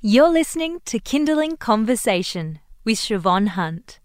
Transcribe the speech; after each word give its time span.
You're 0.00 0.28
listening 0.28 0.78
to 0.84 1.00
Kinderling 1.00 1.58
Conversation 1.58 2.60
with 2.84 2.98
Siobhan 2.98 3.48
Hunt, 3.48 3.98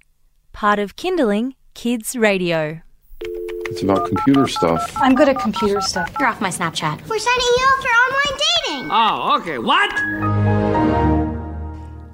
part 0.51 0.80
of 0.80 0.96
Kinderling 0.96 1.54
Kids 1.75 2.16
Radio. 2.16 2.82
It's 3.22 3.83
about 3.83 4.08
computer 4.08 4.48
stuff. 4.48 4.92
I'm 4.95 5.14
good 5.14 5.29
at 5.29 5.37
computer 5.37 5.82
stuff. 5.82 6.11
You're 6.19 6.29
off 6.29 6.42
my 6.42 6.50
Snapchat. 6.50 7.08
We're 7.08 7.19
signing 7.19 7.45
you 7.45 7.67
up 7.67 7.79
for 7.79 7.90
online 7.90 8.39
dating. 8.39 8.89
Oh, 8.91 9.38
okay. 9.39 9.59
What? 9.59 9.91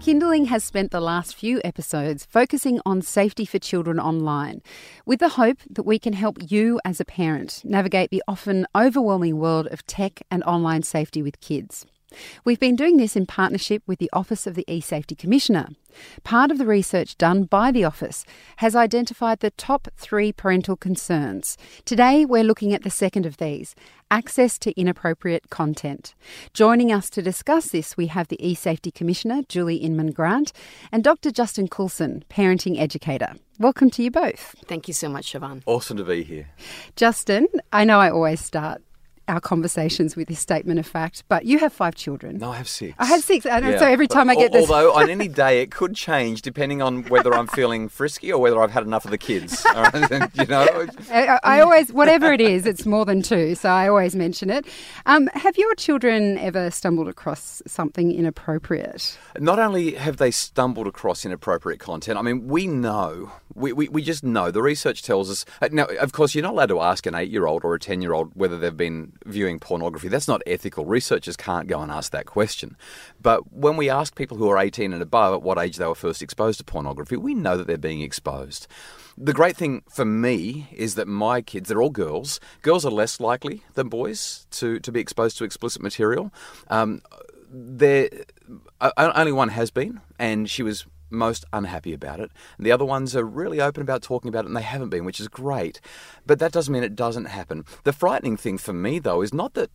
Kinderling 0.01 0.47
has 0.47 0.61
spent 0.65 0.91
the 0.91 0.99
last 0.99 1.33
few 1.33 1.61
episodes 1.63 2.25
focusing 2.25 2.81
on 2.85 3.01
safety 3.01 3.45
for 3.45 3.59
children 3.59 3.97
online, 3.97 4.61
with 5.05 5.19
the 5.19 5.29
hope 5.29 5.59
that 5.69 5.83
we 5.83 5.97
can 5.97 6.11
help 6.11 6.37
you 6.51 6.81
as 6.83 6.99
a 6.99 7.05
parent 7.05 7.61
navigate 7.63 8.09
the 8.09 8.23
often 8.27 8.67
overwhelming 8.75 9.37
world 9.37 9.67
of 9.67 9.85
tech 9.85 10.21
and 10.29 10.43
online 10.43 10.83
safety 10.83 11.21
with 11.21 11.39
kids. 11.39 11.85
We've 12.43 12.59
been 12.59 12.75
doing 12.75 12.97
this 12.97 13.15
in 13.15 13.25
partnership 13.25 13.83
with 13.85 13.99
the 13.99 14.09
Office 14.13 14.47
of 14.47 14.55
the 14.55 14.65
eSafety 14.67 15.17
Commissioner. 15.17 15.69
Part 16.23 16.51
of 16.51 16.57
the 16.57 16.65
research 16.65 17.17
done 17.17 17.43
by 17.43 17.71
the 17.71 17.83
Office 17.83 18.25
has 18.57 18.75
identified 18.75 19.39
the 19.39 19.51
top 19.51 19.87
three 19.97 20.31
parental 20.31 20.75
concerns. 20.75 21.57
Today, 21.85 22.25
we're 22.25 22.43
looking 22.43 22.73
at 22.73 22.83
the 22.83 22.89
second 22.89 23.25
of 23.25 23.37
these 23.37 23.75
access 24.11 24.57
to 24.57 24.79
inappropriate 24.79 25.49
content. 25.51 26.15
Joining 26.53 26.91
us 26.91 27.11
to 27.11 27.21
discuss 27.21 27.67
this, 27.67 27.95
we 27.95 28.07
have 28.07 28.27
the 28.27 28.37
eSafety 28.37 28.93
Commissioner, 28.93 29.43
Julie 29.47 29.77
Inman 29.77 30.11
Grant, 30.11 30.51
and 30.91 31.03
Dr. 31.03 31.31
Justin 31.31 31.67
Coulson, 31.67 32.23
parenting 32.29 32.79
educator. 32.79 33.33
Welcome 33.59 33.89
to 33.91 34.03
you 34.03 34.09
both. 34.09 34.55
Thank 34.65 34.87
you 34.87 34.93
so 34.93 35.09
much, 35.09 35.33
Siobhan. 35.33 35.61
Awesome 35.65 35.97
to 35.97 36.03
be 36.03 36.23
here. 36.23 36.49
Justin, 36.95 37.47
I 37.71 37.83
know 37.83 37.99
I 37.99 38.09
always 38.09 38.39
start 38.39 38.81
our 39.29 39.39
conversations 39.39 40.15
with 40.15 40.27
this 40.27 40.39
statement 40.39 40.79
of 40.79 40.87
fact, 40.87 41.23
but 41.29 41.45
you 41.45 41.59
have 41.59 41.71
five 41.71 41.95
children. 41.95 42.37
No, 42.39 42.51
I 42.51 42.57
have 42.57 42.67
six. 42.67 42.95
I 42.99 43.05
have 43.05 43.23
six. 43.23 43.45
And 43.45 43.65
Yeah. 43.65 43.79
so 43.79 43.85
every 43.85 44.07
time 44.07 44.29
I 44.29 44.35
get 44.35 44.53
Al- 44.53 44.59
this. 44.61 44.69
Although 44.69 44.93
on 44.93 45.09
any 45.09 45.27
day 45.43 45.61
it 45.61 45.71
could 45.71 45.95
change 45.95 46.41
depending 46.41 46.81
on 46.81 47.03
whether 47.03 47.33
I'm 47.33 47.47
feeling 47.47 47.87
frisky 47.89 48.31
or 48.33 48.41
whether 48.41 48.61
I've 48.61 48.71
had 48.71 48.83
enough 48.83 49.05
of 49.05 49.11
the 49.11 49.17
kids. 49.17 49.65
All 49.75 49.83
right? 49.83 50.29
you 50.33 50.45
know, 50.47 50.87
I, 51.11 51.39
I 51.43 51.59
always, 51.61 51.93
whatever 51.93 52.33
it 52.33 52.41
is, 52.41 52.65
it's 52.65 52.85
more 52.85 53.05
than 53.05 53.21
two, 53.21 53.55
so 53.55 53.69
I 53.69 53.87
always 53.87 54.15
mention 54.15 54.49
it. 54.49 54.65
Um, 55.05 55.27
have 55.33 55.57
your 55.57 55.75
children 55.75 56.37
ever 56.39 56.71
stumbled 56.71 57.07
across 57.07 57.61
something 57.67 58.11
inappropriate? 58.11 59.17
not 59.39 59.59
only 59.59 59.93
have 59.95 60.17
they 60.17 60.31
stumbled 60.31 60.87
across 60.87 61.23
inappropriate 61.25 61.79
content, 61.79 62.17
I 62.17 62.21
mean, 62.21 62.47
we 62.47 62.67
know, 62.67 63.31
we, 63.53 63.71
we, 63.73 63.87
we 63.89 64.01
just 64.01 64.23
know. 64.23 64.51
The 64.51 64.61
research 64.61 65.03
tells 65.03 65.29
us. 65.29 65.45
uh, 65.61 65.69
Now, 65.71 65.85
of 65.99 66.11
course, 66.11 66.33
you're 66.35 66.41
not 66.43 66.53
allowed 66.53 66.69
to 66.69 66.79
ask 66.81 67.05
an 67.05 67.15
eight 67.15 67.29
year 67.29 67.45
old 67.45 67.63
or 67.63 67.73
a 67.75 67.79
10 67.79 68.01
year 68.01 68.13
old 68.13 68.31
whether 68.35 68.57
they've 68.57 68.75
been 68.75 69.13
viewing 69.25 69.59
pornography. 69.59 70.07
That's 70.07 70.27
not 70.27 70.41
ethical. 70.45 70.85
Researchers 70.85 71.35
can't 71.35 71.67
go 71.67 71.81
and 71.81 71.91
ask 71.91 72.11
that 72.11 72.25
question. 72.25 72.77
But 73.21 73.51
when 73.53 73.77
we 73.77 73.89
ask 73.89 74.15
people 74.15 74.37
who 74.37 74.49
are 74.49 74.57
18 74.57 74.93
and 74.93 75.01
above 75.01 75.33
at 75.33 75.41
what 75.41 75.57
age 75.57 75.77
they 75.77 75.85
were 75.85 75.95
first 75.95 76.21
exposed 76.21 76.59
to 76.59 76.65
pornography, 76.65 77.17
we 77.17 77.33
know 77.33 77.57
that 77.57 77.67
they're 77.67 77.77
being 77.77 78.01
exposed. 78.01 78.67
The 79.17 79.33
great 79.33 79.57
thing 79.57 79.83
for 79.89 80.05
me 80.05 80.69
is 80.71 80.95
that 80.95 81.07
my 81.07 81.41
kids, 81.41 81.69
they're 81.69 81.81
all 81.81 81.89
girls. 81.89 82.39
Girls 82.61 82.85
are 82.85 82.91
less 82.91 83.19
likely 83.19 83.63
than 83.73 83.89
boys 83.89 84.47
to, 84.51 84.79
to 84.79 84.91
be 84.91 84.99
exposed 84.99 85.37
to 85.37 85.43
explicit 85.43 85.81
material. 85.81 86.31
Um, 86.69 87.01
there, 87.51 88.09
only 88.97 89.31
one 89.31 89.49
has 89.49 89.71
been, 89.71 90.01
and 90.17 90.49
she 90.49 90.63
was 90.63 90.85
most 91.09 91.45
unhappy 91.53 91.93
about 91.93 92.19
it. 92.19 92.31
The 92.57 92.71
other 92.71 92.85
ones 92.85 93.15
are 93.15 93.25
really 93.25 93.61
open 93.61 93.81
about 93.81 94.01
talking 94.01 94.29
about 94.29 94.45
it, 94.45 94.47
and 94.47 94.57
they 94.57 94.61
haven't 94.61 94.89
been, 94.89 95.05
which 95.05 95.19
is 95.19 95.27
great. 95.27 95.81
But 96.25 96.39
that 96.39 96.51
doesn't 96.51 96.73
mean 96.73 96.83
it 96.83 96.95
doesn't 96.95 97.25
happen. 97.25 97.65
The 97.83 97.93
frightening 97.93 98.37
thing 98.37 98.57
for 98.57 98.73
me, 98.73 98.99
though, 98.99 99.21
is 99.21 99.33
not 99.33 99.53
that 99.53 99.71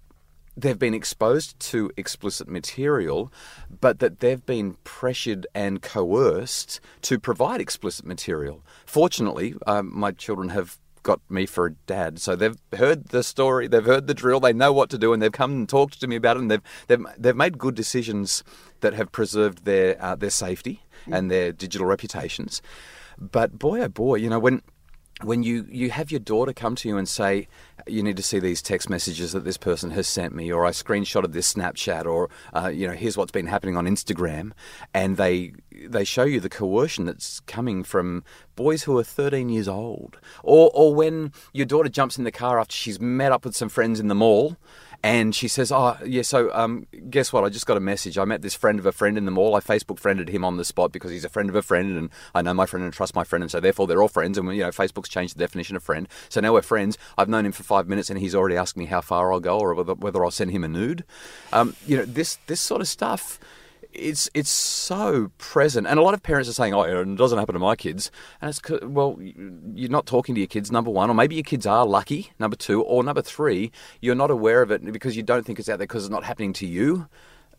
they've 0.57 0.79
been 0.79 0.95
exposed 0.95 1.59
to 1.59 1.91
explicit 1.97 2.49
material, 2.49 3.33
but 3.81 3.99
that 3.99 4.21
they've 4.21 4.45
been 4.47 4.77
pressured 4.85 5.47
and 5.55 5.83
coerced 5.83 6.81
to 7.03 7.19
provide 7.19 7.61
explicit 7.61 8.07
material. 8.07 8.62
Fortunately, 8.87 9.55
um, 9.67 9.91
my 9.93 10.12
children 10.12 10.51
have 10.51 10.79
got 11.04 11.20
me 11.31 11.47
for 11.47 11.66
a 11.66 11.72
dad, 11.87 12.20
so 12.20 12.34
they've 12.34 12.59
heard 12.76 13.10
the 13.10 13.22
story, 13.22 13.69
they've 13.69 13.84
heard 13.84 14.09
the 14.09 14.15
drill, 14.15 14.41
they 14.41 14.53
know 14.53 14.72
what 14.72 14.91
to 14.91 14.98
do, 14.98 15.12
and 15.12 15.22
they've 15.22 15.31
come 15.31 15.53
and 15.53 15.69
talked 15.69 16.00
to 16.00 16.09
me 16.09 16.16
about 16.16 16.37
it, 16.37 16.41
and 16.41 16.50
they've 16.50 16.62
they've, 16.88 17.04
they've 17.16 17.37
made 17.37 17.59
good 17.59 17.76
decisions 17.76 18.42
that 18.81 18.94
have 18.94 19.12
preserved 19.12 19.64
their 19.64 19.97
uh, 20.03 20.16
their 20.16 20.31
safety 20.31 20.82
and 21.06 21.31
their 21.31 21.53
digital 21.53 21.87
reputations. 21.87 22.60
But 23.19 23.59
boy, 23.59 23.81
oh 23.82 23.88
boy, 23.88 24.16
you 24.16 24.28
know 24.28 24.41
when 24.41 24.62
when 25.22 25.42
you, 25.42 25.66
you 25.70 25.91
have 25.91 26.10
your 26.10 26.20
daughter 26.20 26.52
come 26.52 26.75
to 26.76 26.88
you 26.88 26.97
and 26.97 27.08
say, 27.08 27.48
you 27.86 28.02
need 28.02 28.16
to 28.16 28.22
see 28.22 28.38
these 28.38 28.62
text 28.62 28.88
messages 28.88 29.32
that 29.32 29.44
this 29.44 29.56
person 29.56 29.91
has 29.91 30.08
sent 30.08 30.34
me, 30.34 30.50
or 30.50 30.64
I 30.64 30.70
screenshotted 30.70 31.32
this 31.32 31.52
Snapchat, 31.52 32.06
or 32.06 32.30
uh, 32.54 32.69
you 32.69 32.86
know, 32.86 32.94
here's 32.94 33.16
what's 33.16 33.32
been 33.32 33.47
happening 33.47 33.76
on 33.76 33.86
Instagram, 33.86 34.52
and 34.92 35.16
they 35.16 35.52
they 35.86 36.04
show 36.04 36.25
you 36.25 36.41
the 36.41 36.48
coercion 36.48 37.04
that's 37.04 37.41
coming 37.41 37.84
from 37.84 38.25
boys 38.56 38.84
who 38.84 38.97
are 38.97 39.04
13 39.04 39.48
years 39.48 39.69
old, 39.69 40.19
or 40.42 40.70
or 40.72 40.94
when 40.94 41.32
your 41.52 41.66
daughter 41.66 41.88
jumps 41.88 42.16
in 42.16 42.25
the 42.25 42.32
car 42.32 42.58
after 42.58 42.75
she's 42.75 43.00
met 43.00 43.32
up 43.32 43.44
with 43.44 43.56
some 43.56 43.69
friends 43.69 44.00
in 44.00 44.08
the 44.08 44.14
mall. 44.14 44.56
And 45.04 45.34
she 45.34 45.48
says, 45.48 45.70
"Oh, 45.70 45.98
yeah. 46.06 46.22
So, 46.22 46.50
um, 46.54 46.87
guess 47.10 47.31
what? 47.31 47.44
I 47.44 47.50
just 47.50 47.66
got 47.66 47.76
a 47.76 47.81
message. 47.81 48.16
I 48.16 48.25
met 48.25 48.41
this 48.41 48.54
friend 48.54 48.78
of 48.78 48.87
a 48.87 48.91
friend 48.91 49.19
in 49.19 49.26
the 49.26 49.31
mall. 49.31 49.54
I 49.54 49.60
Facebook 49.60 49.98
friended 49.98 50.31
him 50.31 50.47
on 50.47 50.56
the 50.56 50.65
spot 50.65 50.92
because 50.92 51.10
he's 51.10 51.26
a 51.26 51.28
friend 51.28 51.50
of 51.50 51.54
a 51.54 51.60
friend, 51.60 51.98
and 51.98 52.10
I 52.34 52.41
know 52.41 52.54
my 52.54 52.65
friend 52.65 52.82
and 52.82 52.91
trust 52.91 53.14
my 53.14 53.22
friend, 53.22 53.44
and 53.44 53.50
so 53.50 53.60
therefore 53.60 53.87
they're 53.87 54.00
all 54.00 54.09
friends. 54.09 54.38
And 54.38 54.48
you 54.56 54.62
know, 54.62 54.70
Facebook's 54.70 55.10
changed 55.10 55.37
the 55.37 55.41
definition 55.41 55.76
of 55.76 55.82
friend. 55.82 56.09
So 56.31 56.41
now 56.41 56.54
we're 56.54 56.62
friends. 56.62 56.97
I've 57.19 57.28
known 57.28 57.44
him 57.44 57.53
for 57.53 57.64
five 57.64 57.87
minutes, 57.87 58.09
and 58.09 58.19
he's 58.19 58.34
already 58.34 58.56
asked 58.56 58.78
me 58.78 58.87
how 58.87 59.03
far 59.03 59.31
I'll 59.31 59.41
go 59.41 59.59
or 59.59 59.75
whether, 59.75 59.93
whether 59.93 60.25
I'll 60.25 60.31
send 60.31 60.53
him 60.53 60.64
a 60.64 60.69
nude. 60.69 61.04
Um, 61.53 61.76
you 61.87 61.98
know, 61.98 62.06
this 62.06 62.38
this 62.47 62.62
sort 62.62 62.81
of 62.81 62.88
stuff." 62.88 63.38
It's 63.94 64.28
it's 64.34 64.50
so 64.50 65.31
present, 65.38 65.87
and 65.87 65.99
a 65.99 66.03
lot 66.03 66.15
of 66.15 66.22
parents 66.22 66.49
are 66.49 66.53
saying, 66.53 66.75
"Oh, 66.75 66.82
it 66.82 67.16
doesn't 67.16 67.38
happen 67.38 67.53
to 67.53 67.59
my 67.59 67.77
kids." 67.77 68.10
And 68.41 68.50
it's 68.50 68.60
well, 68.82 69.19
you're 69.21 69.91
not 69.91 70.06
talking 70.06 70.34
to 70.34 70.41
your 70.41 70.49
kids, 70.49 70.72
number 70.72 70.91
one, 70.91 71.10
or 71.10 71.15
maybe 71.15 71.37
your 71.37 71.44
kids 71.44 71.66
are 71.66 71.87
lucky, 71.87 72.32
number 72.38 72.56
two, 72.56 72.82
or 72.82 73.05
number 73.05 73.22
three, 73.22 73.71
you're 74.00 74.15
not 74.15 74.31
aware 74.31 74.62
of 74.62 74.71
it 74.71 74.93
because 74.93 75.16
you 75.16 75.22
don't 75.22 75.47
think 75.47 75.59
it's 75.59 75.69
out 75.69 75.78
there 75.78 75.87
because 75.87 76.05
it's 76.05 76.10
not 76.12 76.25
happening 76.25 76.53
to 76.55 76.66
you. 76.66 77.09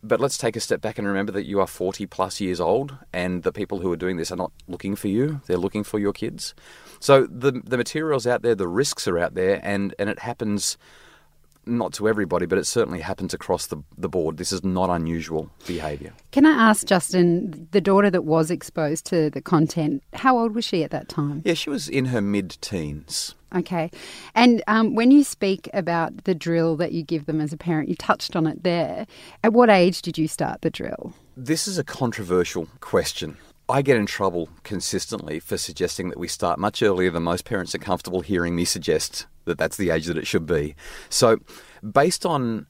But 0.02 0.20
let's 0.20 0.38
take 0.38 0.56
a 0.56 0.60
step 0.60 0.80
back 0.80 0.98
and 0.98 1.08
remember 1.08 1.32
that 1.32 1.46
you 1.46 1.58
are 1.58 1.66
40 1.66 2.06
plus 2.06 2.40
years 2.40 2.60
old, 2.60 2.96
and 3.12 3.42
the 3.42 3.50
people 3.52 3.80
who 3.80 3.90
are 3.90 3.96
doing 3.96 4.18
this 4.18 4.30
are 4.30 4.36
not 4.36 4.52
looking 4.68 4.94
for 4.94 5.08
you; 5.08 5.40
they're 5.46 5.56
looking 5.56 5.84
for 5.84 5.98
your 5.98 6.12
kids. 6.12 6.54
So 7.00 7.26
the 7.26 7.52
the 7.64 7.78
material's 7.78 8.26
out 8.26 8.42
there, 8.42 8.54
the 8.54 8.68
risks 8.68 9.08
are 9.08 9.18
out 9.18 9.34
there, 9.34 9.60
and 9.62 9.94
and 9.98 10.10
it 10.10 10.20
happens 10.20 10.76
not 11.66 11.92
to 11.94 12.08
everybody, 12.08 12.46
but 12.46 12.58
it 12.58 12.66
certainly 12.66 13.00
happens 13.00 13.34
across 13.34 13.66
the, 13.66 13.78
the 13.98 14.08
board. 14.08 14.36
This 14.36 14.52
is 14.52 14.64
not 14.64 14.90
unusual 14.90 15.50
behaviour. 15.66 16.12
Can 16.32 16.46
I 16.46 16.70
ask 16.70 16.86
Justin, 16.86 17.68
the 17.72 17.80
daughter 17.80 18.10
that 18.10 18.24
was 18.24 18.50
exposed 18.50 19.06
to 19.06 19.30
the 19.30 19.40
content, 19.40 20.02
how 20.12 20.38
old 20.38 20.54
was 20.54 20.64
she 20.64 20.84
at 20.84 20.90
that 20.90 21.08
time? 21.08 21.42
Yeah, 21.44 21.54
she 21.54 21.70
was 21.70 21.88
in 21.88 22.06
her 22.06 22.20
mid 22.20 22.58
teens. 22.60 23.34
Okay. 23.54 23.90
And 24.34 24.62
um, 24.66 24.94
when 24.94 25.10
you 25.10 25.24
speak 25.24 25.68
about 25.72 26.24
the 26.24 26.34
drill 26.34 26.76
that 26.76 26.92
you 26.92 27.02
give 27.02 27.26
them 27.26 27.40
as 27.40 27.52
a 27.52 27.56
parent, 27.56 27.88
you 27.88 27.94
touched 27.94 28.36
on 28.36 28.46
it 28.46 28.64
there. 28.64 29.06
At 29.42 29.52
what 29.52 29.70
age 29.70 30.02
did 30.02 30.18
you 30.18 30.28
start 30.28 30.62
the 30.62 30.70
drill? 30.70 31.14
This 31.36 31.68
is 31.68 31.78
a 31.78 31.84
controversial 31.84 32.68
question. 32.80 33.36
I 33.68 33.82
get 33.82 33.96
in 33.96 34.06
trouble 34.06 34.48
consistently 34.62 35.40
for 35.40 35.58
suggesting 35.58 36.08
that 36.10 36.18
we 36.18 36.28
start 36.28 36.58
much 36.58 36.82
earlier 36.82 37.10
than 37.10 37.24
most 37.24 37.44
parents 37.44 37.74
are 37.74 37.78
comfortable 37.78 38.20
hearing 38.20 38.54
me 38.54 38.64
suggest 38.64 39.26
that 39.44 39.58
that's 39.58 39.76
the 39.76 39.90
age 39.90 40.06
that 40.06 40.16
it 40.16 40.26
should 40.26 40.46
be. 40.46 40.76
So, 41.08 41.38
based 41.82 42.24
on 42.24 42.66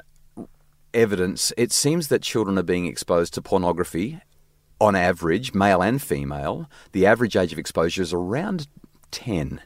evidence, 0.95 1.53
it 1.59 1.71
seems 1.73 2.09
that 2.09 2.23
children 2.23 2.59
are 2.59 2.63
being 2.63 2.87
exposed 2.87 3.35
to 3.35 3.43
pornography 3.43 4.21
on 4.81 4.97
average, 4.97 5.53
male 5.55 5.83
and 5.83 6.01
female. 6.01 6.71
The 6.93 7.07
average 7.07 7.37
age 7.37 7.53
of 7.53 7.59
exposure 7.59 8.03
is 8.03 8.15
around 8.15 8.67
10. 9.11 9.61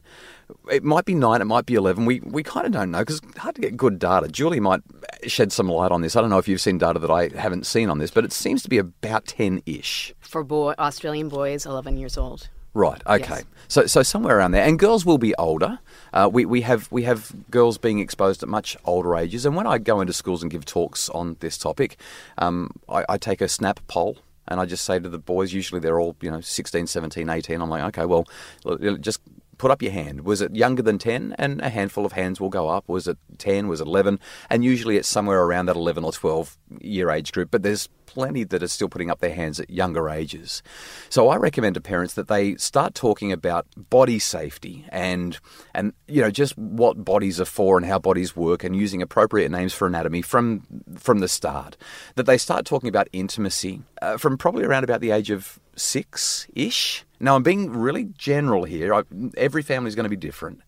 It 0.71 0.83
might 0.83 1.05
be 1.05 1.15
9, 1.15 1.41
it 1.41 1.45
might 1.45 1.67
be 1.67 1.75
11. 1.75 2.07
We, 2.07 2.21
we 2.21 2.43
kind 2.43 2.67
of 2.67 2.73
don't 2.73 2.91
know 2.91 3.01
because 3.01 3.19
it's 3.19 3.39
hard 3.39 3.55
to 3.55 3.61
get 3.61 3.77
good 3.77 4.01
data. 4.01 4.27
Julie 4.29 4.59
might 4.59 4.81
shed 5.26 5.53
some 5.53 5.69
light 5.69 5.92
on 5.92 6.00
this. 6.00 6.16
I 6.16 6.20
don't 6.20 6.31
know 6.31 6.38
if 6.38 6.48
you've 6.48 6.60
seen 6.60 6.78
data 6.78 6.98
that 6.98 7.10
I 7.10 7.28
haven't 7.28 7.66
seen 7.66 7.91
on 7.91 7.98
this, 7.98 8.10
but 8.10 8.25
it 8.25 8.32
seems 8.32 8.62
to 8.62 8.69
be 8.69 8.78
about 8.78 9.26
10 9.26 9.62
ish. 9.67 10.14
For 10.20 10.44
boy, 10.44 10.75
Australian 10.78 11.28
boys, 11.28 11.67
11 11.67 11.96
years 11.96 12.17
old. 12.17 12.49
Right. 12.72 13.02
Okay. 13.06 13.26
Yes. 13.28 13.44
So 13.69 13.87
so 13.87 14.02
somewhere 14.02 14.38
around 14.38 14.52
there, 14.52 14.64
and 14.64 14.78
girls 14.78 15.05
will 15.05 15.19
be 15.19 15.34
older. 15.37 15.81
Uh, 16.12 16.31
we 16.32 16.44
we 16.44 16.61
have 16.62 16.90
we 16.93 17.02
have 17.02 17.32
girls 17.50 17.78
being 17.78 17.99
exposed 17.99 18.43
at 18.43 18.49
much 18.49 18.76
older 18.84 19.17
ages, 19.17 19.44
and 19.44 19.56
when 19.56 19.67
I 19.67 19.78
go 19.78 20.00
into 20.00 20.12
schools 20.12 20.43
and 20.43 20.50
give 20.50 20.64
talks 20.64 21.08
on 21.08 21.37
this 21.40 21.58
topic, 21.58 21.96
um, 22.38 22.70
I, 22.88 23.05
I 23.08 23.19
take 23.19 23.40
a 23.40 23.49
snap 23.49 23.81
poll. 23.88 24.19
And 24.49 24.58
I 24.58 24.64
just 24.64 24.84
say 24.84 24.99
to 24.99 25.08
the 25.08 25.19
boys, 25.19 25.52
usually 25.52 25.81
they're 25.81 26.00
all, 26.00 26.16
you 26.20 26.28
know, 26.28 26.40
16, 26.40 26.88
17, 26.88 27.28
18. 27.28 27.61
I'm 27.61 27.70
like, 27.70 27.84
okay, 27.96 28.05
well, 28.05 28.26
just 28.99 29.20
put 29.61 29.71
up 29.71 29.83
your 29.83 29.93
hand. 29.93 30.23
Was 30.23 30.41
it 30.41 30.57
younger 30.57 30.83
than 30.83 30.97
10? 30.97 31.35
And 31.39 31.61
a 31.61 31.69
handful 31.69 32.07
of 32.07 32.12
hands 32.12 32.41
will 32.41 32.49
go 32.49 32.71
up. 32.71 32.89
Was 32.89 33.07
it 33.07 33.19
10? 33.37 33.69
Was 33.69 33.83
it 33.83 33.87
11? 33.87 34.19
And 34.49 34.65
usually 34.65 34.97
it's 34.97 35.07
somewhere 35.07 35.43
around 35.43 35.67
that 35.67 35.77
11 35.77 36.03
or 36.03 36.12
12 36.12 36.57
year 36.81 37.11
age 37.11 37.31
group, 37.31 37.51
but 37.51 37.62
there's 37.62 37.87
plenty 38.07 38.43
that 38.43 38.62
are 38.62 38.69
still 38.69 38.89
putting 38.89 39.11
up 39.11 39.21
their 39.21 39.35
hands 39.35 39.61
at 39.61 39.69
younger 39.69 40.09
ages. 40.09 40.62
So 41.11 41.29
I 41.29 41.37
recommend 41.37 41.75
to 41.75 41.83
parents 41.83 42.15
that 42.15 42.29
they 42.29 42.57
start 42.57 42.95
talking 42.95 43.33
about 43.33 43.67
body 43.77 44.19
safety 44.19 44.87
and 44.89 45.39
and 45.75 45.93
you 46.09 46.23
know 46.23 46.31
just 46.31 46.57
what 46.57 47.05
bodies 47.05 47.39
are 47.39 47.45
for 47.45 47.77
and 47.77 47.87
how 47.87 47.99
bodies 47.99 48.35
work 48.35 48.65
and 48.65 48.75
using 48.75 49.03
appropriate 49.03 49.51
names 49.51 49.75
for 49.75 49.87
anatomy 49.87 50.23
from 50.23 50.62
from 50.97 51.19
the 51.19 51.29
start. 51.29 51.77
That 52.15 52.25
they 52.25 52.39
start 52.39 52.65
talking 52.65 52.89
about 52.89 53.09
intimacy 53.12 53.83
uh, 54.01 54.17
from 54.17 54.39
probably 54.39 54.65
around 54.65 54.85
about 54.85 55.03
the 55.03 55.11
age 55.11 55.31
of 55.31 55.61
six 55.77 56.49
ish. 56.55 57.05
Now, 57.22 57.37
I'm 57.37 57.43
being 57.43 57.70
really 57.70 58.06
general 58.17 58.64
here. 58.64 58.94
I, 58.94 59.02
every 59.37 59.62
family 59.62 59.88
is 59.88 59.94
going 59.94 60.05
to 60.05 60.11
be 60.11 60.17
different. 60.17 60.62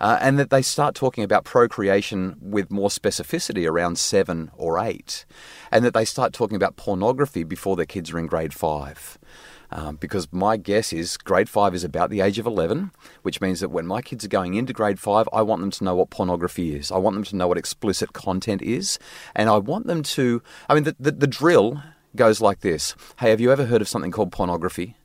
Uh, 0.00 0.18
and 0.20 0.38
that 0.38 0.50
they 0.50 0.62
start 0.62 0.94
talking 0.94 1.24
about 1.24 1.44
procreation 1.44 2.36
with 2.40 2.70
more 2.70 2.90
specificity 2.90 3.68
around 3.68 3.98
seven 3.98 4.52
or 4.56 4.78
eight. 4.78 5.26
And 5.72 5.84
that 5.84 5.94
they 5.94 6.04
start 6.04 6.32
talking 6.32 6.54
about 6.54 6.76
pornography 6.76 7.42
before 7.42 7.74
their 7.74 7.86
kids 7.86 8.12
are 8.12 8.20
in 8.20 8.26
grade 8.26 8.54
five. 8.54 9.18
Um, 9.72 9.96
because 9.96 10.32
my 10.32 10.56
guess 10.56 10.92
is 10.92 11.16
grade 11.16 11.48
five 11.48 11.74
is 11.74 11.82
about 11.82 12.10
the 12.10 12.20
age 12.20 12.38
of 12.38 12.46
11, 12.46 12.92
which 13.22 13.40
means 13.40 13.58
that 13.58 13.70
when 13.70 13.84
my 13.84 14.00
kids 14.00 14.24
are 14.24 14.28
going 14.28 14.54
into 14.54 14.72
grade 14.72 15.00
five, 15.00 15.28
I 15.32 15.42
want 15.42 15.60
them 15.60 15.72
to 15.72 15.84
know 15.84 15.96
what 15.96 16.10
pornography 16.10 16.76
is. 16.76 16.92
I 16.92 16.98
want 16.98 17.14
them 17.14 17.24
to 17.24 17.36
know 17.36 17.48
what 17.48 17.58
explicit 17.58 18.12
content 18.12 18.62
is. 18.62 19.00
And 19.34 19.50
I 19.50 19.58
want 19.58 19.88
them 19.88 20.04
to, 20.04 20.40
I 20.68 20.74
mean, 20.74 20.84
the, 20.84 20.94
the, 21.00 21.10
the 21.10 21.26
drill 21.26 21.82
goes 22.14 22.40
like 22.40 22.60
this 22.60 22.94
Hey, 23.18 23.30
have 23.30 23.40
you 23.40 23.50
ever 23.50 23.66
heard 23.66 23.82
of 23.82 23.88
something 23.88 24.12
called 24.12 24.30
pornography? 24.30 24.96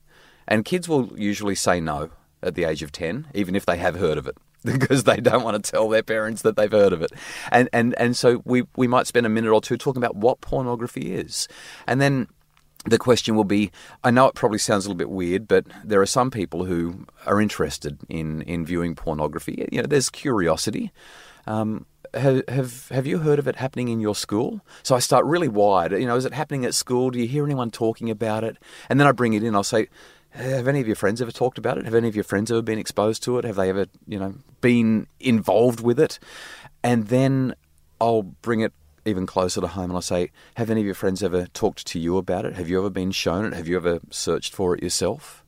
And 0.51 0.65
kids 0.65 0.89
will 0.89 1.18
usually 1.18 1.56
say 1.56 1.80
no 1.80 2.09
at 2.44 2.56
the 2.56 2.65
age 2.65 2.83
of 2.83 2.92
10, 2.92 3.27
even 3.33 3.56
if 3.56 3.65
they 3.65 3.77
have 3.77 3.95
heard 3.95 4.18
of 4.18 4.27
it. 4.27 4.36
Because 4.63 5.06
they 5.06 5.18
don't 5.18 5.44
want 5.44 5.63
to 5.63 5.71
tell 5.71 5.89
their 5.89 6.03
parents 6.03 6.44
that 6.44 6.56
they've 6.56 6.71
heard 6.71 6.94
of 6.94 7.01
it, 7.01 7.12
and 7.51 7.68
and 7.74 7.95
and 7.98 8.15
so 8.15 8.44
we 8.45 8.62
we 8.75 8.88
might 8.88 9.07
spend 9.07 9.25
a 9.25 9.30
minute 9.30 9.51
or 9.51 9.59
two 9.59 9.75
talking 9.75 10.03
about 10.03 10.15
what 10.15 10.39
pornography 10.39 11.15
is, 11.15 11.48
and 11.88 12.00
then 12.00 12.27
the 12.86 13.00
question 13.00 13.36
will 13.36 13.44
be 13.44 13.71
I 14.03 14.12
know 14.12 14.27
it 14.27 14.36
probably 14.36 14.59
sounds 14.59 14.86
a 14.86 14.89
little 14.89 15.00
bit 15.00 15.09
weird, 15.09 15.48
but 15.48 15.65
there 15.83 16.00
are 16.00 16.06
some 16.06 16.30
people 16.30 16.65
who 16.65 17.07
are 17.25 17.42
interested 17.42 17.97
in, 18.07 18.44
in 18.44 18.63
viewing 18.63 18.94
pornography. 18.94 19.68
You 19.71 19.81
know, 19.81 19.88
there's 19.88 20.12
curiosity. 20.12 20.92
Um, 21.47 21.88
have, 22.13 22.44
have 22.47 22.89
have 22.89 23.07
you 23.07 23.19
heard 23.19 23.39
of 23.39 23.47
it 23.47 23.56
happening 23.56 23.88
in 23.88 24.00
your 24.00 24.15
school? 24.15 24.62
So 24.83 24.95
I 24.95 25.00
start 25.00 25.25
really 25.25 25.47
wide. 25.47 25.92
You 25.92 26.06
know, 26.06 26.15
is 26.15 26.25
it 26.25 26.33
happening 26.33 26.65
at 26.65 26.75
school? 26.75 27.09
Do 27.09 27.19
you 27.19 27.27
hear 27.27 27.45
anyone 27.45 27.71
talking 27.71 28.09
about 28.09 28.44
it? 28.44 28.57
And 28.89 29.00
then 29.00 29.07
I 29.07 29.12
bring 29.12 29.33
it 29.33 29.44
in. 29.44 29.56
I'll 29.56 29.63
say, 29.63 29.88
have 30.31 30.68
any 30.68 30.80
of 30.80 30.88
your 30.88 30.95
friends 30.95 31.22
ever 31.22 31.31
talked 31.31 31.57
about 31.57 31.78
it? 31.78 31.86
Have 31.86 31.95
any 31.95 32.07
of 32.07 32.16
your 32.16 32.24
friends 32.24 32.51
ever 32.51 32.62
been 32.62 32.80
exposed 32.80 33.24
to 33.24 33.38
it? 33.38 33.45
Have 33.45 33.56
they 33.56 33.69
ever, 33.69 33.88
you 34.07 34.19
know, 34.19 34.36
been 34.62 35.07
involved 35.19 35.81
with 35.81 36.00
it? 36.00 36.19
And 36.83 37.07
then 37.07 37.56
I'll 38.00 38.24
bring 38.24 38.62
it 38.62 38.74
even 39.06 39.25
closer 39.25 39.62
to 39.62 39.68
home 39.68 39.86
and 39.86 39.94
I'll 39.94 40.01
say, 40.01 40.31
have 40.56 40.69
any 40.69 40.81
of 40.81 40.86
your 40.86 40.95
friends 40.95 41.24
ever 41.24 41.48
talked 41.48 41.86
to 41.88 42.00
you 42.00 42.18
about 42.18 42.45
it? 42.45 42.54
Have 42.54 42.69
you 42.69 42.80
ever 42.80 42.89
been 42.89 43.12
shown 43.12 43.45
it? 43.45 43.54
Have 43.54 43.68
you 43.68 43.75
ever 43.75 44.00
searched 44.10 44.54
for 44.54 44.75
it 44.75 44.83
yourself? 44.83 45.44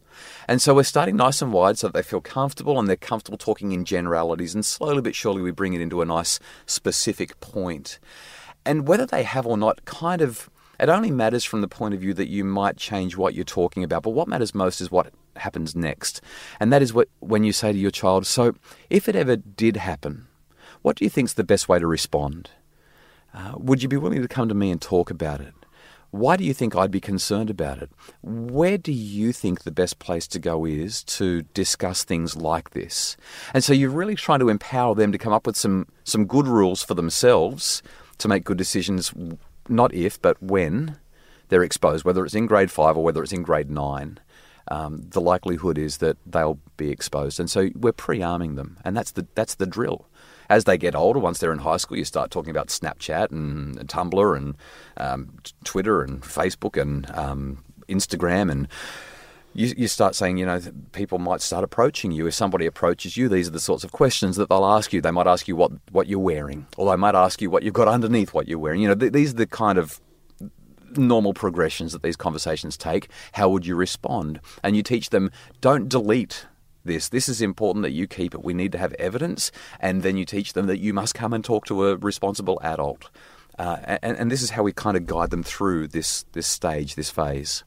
And 0.47 0.62
so 0.62 0.74
we're 0.74 0.83
starting 0.83 1.15
nice 1.15 1.41
and 1.41 1.53
wide 1.53 1.77
so 1.77 1.88
that 1.88 1.94
they 1.94 2.03
feel 2.03 2.21
comfortable 2.21 2.80
and 2.80 2.88
they're 2.88 2.95
comfortable 2.95 3.38
talking 3.38 3.71
in 3.71 3.85
generalities. 3.85 4.53
And 4.53 4.65
slowly 4.65 5.01
but 5.01 5.15
surely, 5.15 5.41
we 5.41 5.51
bring 5.51 5.74
it 5.74 5.81
into 5.81 6.01
a 6.01 6.06
nice 6.06 6.39
specific 6.65 7.39
point. 7.39 8.00
And 8.65 8.88
whether 8.88 9.06
they 9.06 9.24
have 9.24 9.45
or 9.45 9.57
not 9.57 9.85
kind 9.85 10.21
of 10.21 10.50
it 10.79 10.89
only 10.89 11.11
matters 11.11 11.43
from 11.43 11.61
the 11.61 11.67
point 11.67 11.93
of 11.93 12.01
view 12.01 12.13
that 12.15 12.29
you 12.29 12.43
might 12.43 12.77
change 12.77 13.15
what 13.15 13.33
you're 13.33 13.43
talking 13.43 13.83
about, 13.83 14.03
but 14.03 14.11
what 14.11 14.27
matters 14.27 14.55
most 14.55 14.81
is 14.81 14.91
what 14.91 15.13
happens 15.35 15.75
next. 15.75 16.21
And 16.59 16.71
that 16.73 16.81
is 16.81 16.93
what 16.93 17.09
when 17.19 17.43
you 17.43 17.53
say 17.53 17.71
to 17.71 17.77
your 17.77 17.91
child, 17.91 18.25
so 18.25 18.55
if 18.89 19.07
it 19.07 19.15
ever 19.15 19.35
did 19.35 19.77
happen, 19.77 20.27
what 20.81 20.97
do 20.97 21.05
you 21.05 21.09
think 21.09 21.29
is 21.29 21.33
the 21.35 21.43
best 21.43 21.69
way 21.69 21.79
to 21.79 21.87
respond? 21.87 22.49
Uh, 23.33 23.53
would 23.55 23.81
you 23.81 23.89
be 23.89 23.97
willing 23.97 24.21
to 24.21 24.27
come 24.27 24.47
to 24.49 24.55
me 24.55 24.71
and 24.71 24.81
talk 24.81 25.09
about 25.09 25.41
it? 25.41 25.53
Why 26.11 26.37
do 26.37 26.43
you 26.43 26.53
think 26.53 26.75
I'd 26.75 26.91
be 26.91 26.99
concerned 26.99 27.49
about 27.49 27.79
it? 27.79 27.89
Where 28.21 28.77
do 28.77 28.91
you 28.91 29.33
think 29.33 29.63
the 29.63 29.71
best 29.71 29.97
place 29.97 30.27
to 30.27 30.37
go 30.37 30.63
is 30.63 31.03
to 31.05 31.41
discuss 31.55 32.03
things 32.03 32.35
like 32.35 32.69
this? 32.71 33.17
And 33.51 33.63
so 33.63 33.73
you're 33.73 33.89
really 33.89 34.13
trying 34.13 34.39
to 34.41 34.49
empower 34.49 34.93
them 34.93 35.11
to 35.11 35.17
come 35.17 35.33
up 35.33 35.47
with 35.47 35.57
some, 35.57 35.87
some 36.03 36.25
good 36.25 36.47
rules 36.47 36.83
for 36.83 36.93
themselves 36.93 37.81
to 38.19 38.27
make 38.27 38.43
good 38.43 38.59
decisions 38.59 39.11
not 39.69 39.94
if, 39.94 40.21
but 40.21 40.42
when 40.42 40.98
they're 41.50 41.63
exposed, 41.63 42.06
whether 42.06 42.25
it's 42.25 42.36
in 42.36 42.45
grade 42.45 42.71
five 42.71 42.98
or 42.98 43.04
whether 43.04 43.21
it's 43.24 43.33
in 43.33 43.44
grade 43.44 43.69
nine, 43.69 44.19
um, 44.69 45.04
the 45.10 45.21
likelihood 45.21 45.77
is 45.77 45.98
that 45.98 46.18
they'll 46.25 46.60
be 46.77 46.89
exposed. 46.89 47.39
And 47.39 47.50
so 47.50 47.69
we're 47.75 47.92
pre-arming 47.92 48.56
them, 48.56 48.77
and 48.83 48.95
that's 48.95 49.12
the 49.12 49.27
that's 49.36 49.56
the 49.56 49.65
drill. 49.65 50.07
As 50.50 50.65
they 50.65 50.77
get 50.77 50.95
older, 50.95 51.19
once 51.19 51.39
they're 51.39 51.54
in 51.54 51.60
high 51.60 51.77
school, 51.77 51.98
you 51.98 52.06
start 52.06 52.30
talking 52.30 52.51
about 52.51 52.68
Snapchat 52.68 53.31
and, 53.31 53.77
Tumblr 53.88 54.38
and 54.38 54.56
um, 54.98 55.38
Twitter 55.63 56.01
and 56.01 56.21
Facebook 56.21 56.80
and 56.80 57.09
um, 57.12 57.63
Instagram 57.88 58.51
and 58.51 58.68
you, 59.53 59.73
you 59.77 59.88
start 59.88 60.15
saying, 60.15 60.38
you 60.38 60.45
know, 60.45 60.59
people 60.91 61.19
might 61.19 61.41
start 61.41 61.63
approaching 61.63 62.11
you. 62.11 62.27
If 62.27 62.33
somebody 62.33 62.65
approaches 62.65 63.17
you, 63.17 63.29
these 63.29 63.47
are 63.47 63.51
the 63.51 63.59
sorts 63.59 63.83
of 63.83 63.91
questions 63.91 64.35
that 64.38 64.50
they'll 64.50 64.65
ask 64.65 64.94
you. 64.94 65.01
They 65.01 65.11
might 65.11 65.27
ask 65.27 65.47
you 65.47 65.55
what, 65.55 65.71
what 65.91 66.07
you're 66.07 66.19
wearing, 66.19 66.67
or 66.77 66.89
they 66.89 66.97
might 66.97 67.15
ask 67.15 67.41
you 67.41 67.50
what 67.50 67.63
you've 67.63 67.73
got 67.73 67.88
underneath 67.88 68.33
what 68.33 68.47
you're 68.47 68.59
wearing. 68.59 68.81
You 68.81 68.89
know, 68.89 68.95
th- 68.95 69.13
these 69.13 69.31
are 69.31 69.38
the 69.38 69.47
kind 69.47 69.77
of 69.77 70.00
normal 70.97 71.33
progressions 71.33 71.91
that 71.91 72.03
these 72.03 72.15
conversations 72.15 72.77
take. 72.77 73.09
How 73.33 73.50
would 73.50 73.65
you 73.65 73.75
respond? 73.75 74.39
And 74.63 74.75
you 74.75 74.83
teach 74.83 75.09
them, 75.09 75.31
don't 75.61 75.89
delete 75.89 76.45
this. 76.85 77.09
This 77.09 77.29
is 77.29 77.41
important 77.41 77.83
that 77.83 77.91
you 77.91 78.07
keep 78.07 78.33
it. 78.33 78.44
We 78.44 78.53
need 78.53 78.71
to 78.73 78.77
have 78.77 78.94
evidence. 78.94 79.51
And 79.79 80.03
then 80.03 80.17
you 80.17 80.25
teach 80.25 80.53
them 80.53 80.67
that 80.67 80.79
you 80.79 80.94
must 80.94 81.15
come 81.15 81.33
and 81.33 81.44
talk 81.44 81.65
to 81.65 81.88
a 81.88 81.97
responsible 81.97 82.59
adult. 82.63 83.09
Uh, 83.57 83.97
and, 84.01 84.17
and 84.17 84.31
this 84.31 84.41
is 84.41 84.51
how 84.51 84.63
we 84.63 84.73
kind 84.73 84.97
of 84.97 85.06
guide 85.06 85.29
them 85.29 85.44
through 85.44 85.88
this, 85.88 86.25
this 86.33 86.47
stage, 86.47 86.95
this 86.95 87.09
phase. 87.09 87.63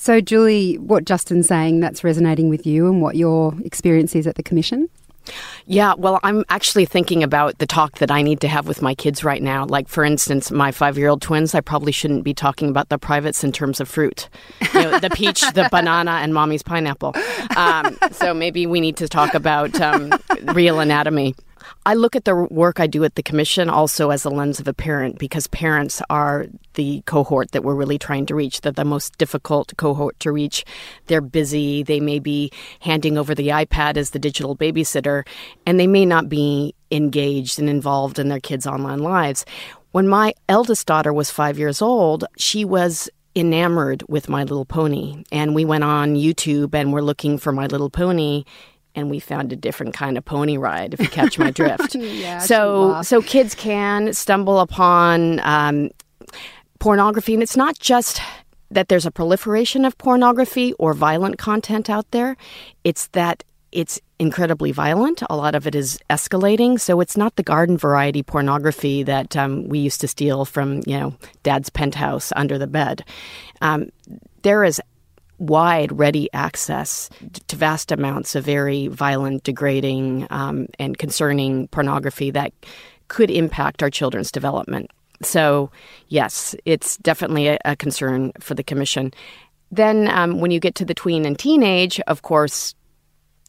So, 0.00 0.22
Julie, 0.22 0.78
what 0.78 1.04
Justin's 1.04 1.46
saying, 1.46 1.80
that's 1.80 2.02
resonating 2.02 2.48
with 2.48 2.64
you 2.64 2.86
and 2.86 3.02
what 3.02 3.16
your 3.16 3.52
experience 3.66 4.16
is 4.16 4.26
at 4.26 4.36
the 4.36 4.42
Commission? 4.42 4.88
Yeah, 5.66 5.92
well, 5.92 6.18
I'm 6.22 6.42
actually 6.48 6.86
thinking 6.86 7.22
about 7.22 7.58
the 7.58 7.66
talk 7.66 7.98
that 7.98 8.10
I 8.10 8.22
need 8.22 8.40
to 8.40 8.48
have 8.48 8.66
with 8.66 8.80
my 8.80 8.94
kids 8.94 9.24
right 9.24 9.42
now. 9.42 9.66
Like, 9.66 9.88
for 9.88 10.02
instance, 10.02 10.50
my 10.50 10.72
five 10.72 10.96
year 10.96 11.08
old 11.08 11.20
twins, 11.20 11.54
I 11.54 11.60
probably 11.60 11.92
shouldn't 11.92 12.24
be 12.24 12.32
talking 12.32 12.70
about 12.70 12.88
the 12.88 12.96
privates 12.96 13.44
in 13.44 13.52
terms 13.52 13.78
of 13.78 13.90
fruit 13.90 14.30
you 14.72 14.80
know, 14.80 14.98
the 15.00 15.10
peach, 15.10 15.42
the 15.52 15.68
banana, 15.70 16.12
and 16.12 16.32
mommy's 16.32 16.62
pineapple. 16.62 17.14
Um, 17.54 17.98
so 18.10 18.32
maybe 18.32 18.66
we 18.66 18.80
need 18.80 18.96
to 18.96 19.06
talk 19.06 19.34
about 19.34 19.78
um, 19.82 20.14
real 20.54 20.80
anatomy. 20.80 21.34
I 21.86 21.94
look 21.94 22.14
at 22.14 22.26
the 22.26 22.34
work 22.34 22.78
I 22.78 22.86
do 22.86 23.04
at 23.04 23.14
the 23.14 23.22
Commission 23.22 23.70
also 23.70 24.10
as 24.10 24.26
a 24.26 24.30
lens 24.30 24.60
of 24.60 24.68
a 24.68 24.74
parent 24.74 25.18
because 25.18 25.46
parents 25.46 26.02
are 26.10 26.46
the 26.74 27.02
cohort 27.06 27.52
that 27.52 27.64
we're 27.64 27.74
really 27.74 27.98
trying 27.98 28.26
to 28.26 28.34
reach. 28.34 28.60
They're 28.60 28.72
the 28.72 28.84
most 28.84 29.16
difficult 29.16 29.72
cohort 29.78 30.20
to 30.20 30.30
reach. 30.30 30.64
They're 31.06 31.22
busy. 31.22 31.82
They 31.82 31.98
may 31.98 32.18
be 32.18 32.52
handing 32.80 33.16
over 33.16 33.34
the 33.34 33.48
iPad 33.48 33.96
as 33.96 34.10
the 34.10 34.18
digital 34.18 34.54
babysitter, 34.54 35.26
and 35.64 35.80
they 35.80 35.86
may 35.86 36.04
not 36.04 36.28
be 36.28 36.74
engaged 36.90 37.58
and 37.58 37.70
involved 37.70 38.18
in 38.18 38.28
their 38.28 38.40
kids' 38.40 38.66
online 38.66 38.98
lives. 38.98 39.46
When 39.92 40.06
my 40.06 40.34
eldest 40.48 40.86
daughter 40.86 41.14
was 41.14 41.30
five 41.30 41.58
years 41.58 41.80
old, 41.80 42.26
she 42.36 42.64
was 42.64 43.08
enamored 43.34 44.02
with 44.08 44.28
My 44.28 44.42
Little 44.42 44.64
Pony. 44.64 45.24
And 45.32 45.54
we 45.54 45.64
went 45.64 45.84
on 45.84 46.14
YouTube 46.14 46.74
and 46.74 46.92
we're 46.92 47.00
looking 47.00 47.38
for 47.38 47.52
My 47.52 47.66
Little 47.66 47.90
Pony 47.90 48.44
and 48.94 49.10
we 49.10 49.20
found 49.20 49.52
a 49.52 49.56
different 49.56 49.94
kind 49.94 50.18
of 50.18 50.24
pony 50.24 50.56
ride 50.56 50.94
if 50.94 51.00
you 51.00 51.08
catch 51.08 51.38
my 51.38 51.50
drift 51.50 51.94
yeah, 51.94 52.38
so 52.38 53.00
so 53.02 53.22
kids 53.22 53.54
can 53.54 54.12
stumble 54.12 54.60
upon 54.60 55.40
um, 55.40 55.90
pornography 56.78 57.34
and 57.34 57.42
it's 57.42 57.56
not 57.56 57.78
just 57.78 58.20
that 58.70 58.88
there's 58.88 59.06
a 59.06 59.10
proliferation 59.10 59.84
of 59.84 59.96
pornography 59.98 60.72
or 60.74 60.94
violent 60.94 61.38
content 61.38 61.90
out 61.90 62.10
there 62.10 62.36
it's 62.84 63.06
that 63.08 63.44
it's 63.72 64.00
incredibly 64.18 64.72
violent. 64.72 65.22
A 65.30 65.36
lot 65.36 65.54
of 65.54 65.66
it 65.66 65.74
is 65.74 65.98
escalating. 66.10 66.78
So 66.78 67.00
it's 67.00 67.16
not 67.16 67.36
the 67.36 67.42
garden 67.42 67.78
variety 67.78 68.22
pornography 68.22 69.02
that 69.04 69.36
um, 69.36 69.68
we 69.68 69.78
used 69.78 70.00
to 70.02 70.08
steal 70.08 70.44
from, 70.44 70.82
you 70.86 70.98
know, 70.98 71.14
dad's 71.42 71.70
penthouse 71.70 72.32
under 72.36 72.58
the 72.58 72.66
bed. 72.66 73.04
Um, 73.60 73.90
there 74.42 74.64
is 74.64 74.80
wide, 75.40 75.98
ready 75.98 76.28
access 76.32 77.10
to 77.48 77.56
vast 77.56 77.90
amounts 77.90 78.36
of 78.36 78.44
very 78.44 78.86
violent, 78.86 79.42
degrading, 79.42 80.26
um, 80.30 80.68
and 80.78 80.98
concerning 80.98 81.66
pornography 81.68 82.30
that 82.30 82.52
could 83.08 83.30
impact 83.30 83.82
our 83.82 83.90
children's 83.90 84.30
development. 84.30 84.90
So, 85.22 85.70
yes, 86.08 86.54
it's 86.64 86.96
definitely 86.98 87.48
a, 87.48 87.58
a 87.64 87.74
concern 87.74 88.32
for 88.38 88.54
the 88.54 88.62
Commission. 88.62 89.12
Then, 89.70 90.08
um, 90.08 90.40
when 90.40 90.50
you 90.50 90.60
get 90.60 90.74
to 90.76 90.84
the 90.84 90.94
tween 90.94 91.26
and 91.26 91.38
teenage, 91.38 92.00
of 92.06 92.22
course, 92.22 92.74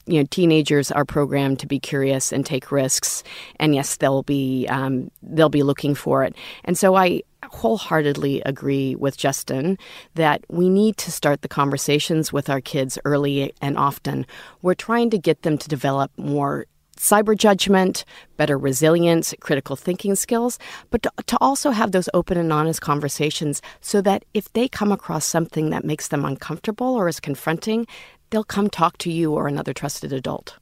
you 0.07 0.19
know, 0.19 0.27
teenagers 0.31 0.91
are 0.91 1.05
programmed 1.05 1.59
to 1.59 1.67
be 1.67 1.79
curious 1.79 2.31
and 2.31 2.45
take 2.45 2.71
risks, 2.71 3.23
and 3.59 3.75
yes, 3.75 3.97
they'll 3.97 4.23
be 4.23 4.65
um, 4.67 5.11
they'll 5.21 5.49
be 5.49 5.63
looking 5.63 5.95
for 5.95 6.23
it. 6.23 6.35
And 6.63 6.77
so, 6.77 6.95
I 6.95 7.21
wholeheartedly 7.51 8.41
agree 8.45 8.95
with 8.95 9.17
Justin 9.17 9.77
that 10.15 10.43
we 10.49 10.69
need 10.69 10.97
to 10.97 11.11
start 11.11 11.41
the 11.41 11.47
conversations 11.47 12.31
with 12.31 12.49
our 12.49 12.61
kids 12.61 12.97
early 13.05 13.53
and 13.61 13.77
often. 13.77 14.25
We're 14.61 14.73
trying 14.73 15.09
to 15.11 15.17
get 15.17 15.41
them 15.43 15.57
to 15.57 15.67
develop 15.67 16.11
more 16.17 16.65
cyber 16.97 17.35
judgment, 17.35 18.05
better 18.37 18.57
resilience, 18.57 19.33
critical 19.39 19.75
thinking 19.75 20.15
skills, 20.15 20.59
but 20.91 21.01
to, 21.03 21.11
to, 21.25 21.37
also 21.41 21.71
have 21.71 21.91
those 21.91 22.09
open 22.13 22.37
and 22.37 22.53
honest 22.53 22.79
conversations 22.81 23.61
so 23.81 24.01
that 24.01 24.23
if 24.33 24.51
they 24.53 24.67
come 24.67 24.91
across 24.91 25.25
something 25.25 25.71
that 25.71 25.83
makes 25.83 26.09
them 26.09 26.23
uncomfortable 26.23 26.93
or 26.93 27.07
is 27.07 27.19
confronting, 27.19 27.87
they'll 28.29 28.43
come 28.43 28.69
talk 28.69 28.97
to 28.99 29.11
you 29.11 29.33
or 29.33 29.47
another 29.47 29.73
trusted 29.73 30.13
adult. 30.13 30.57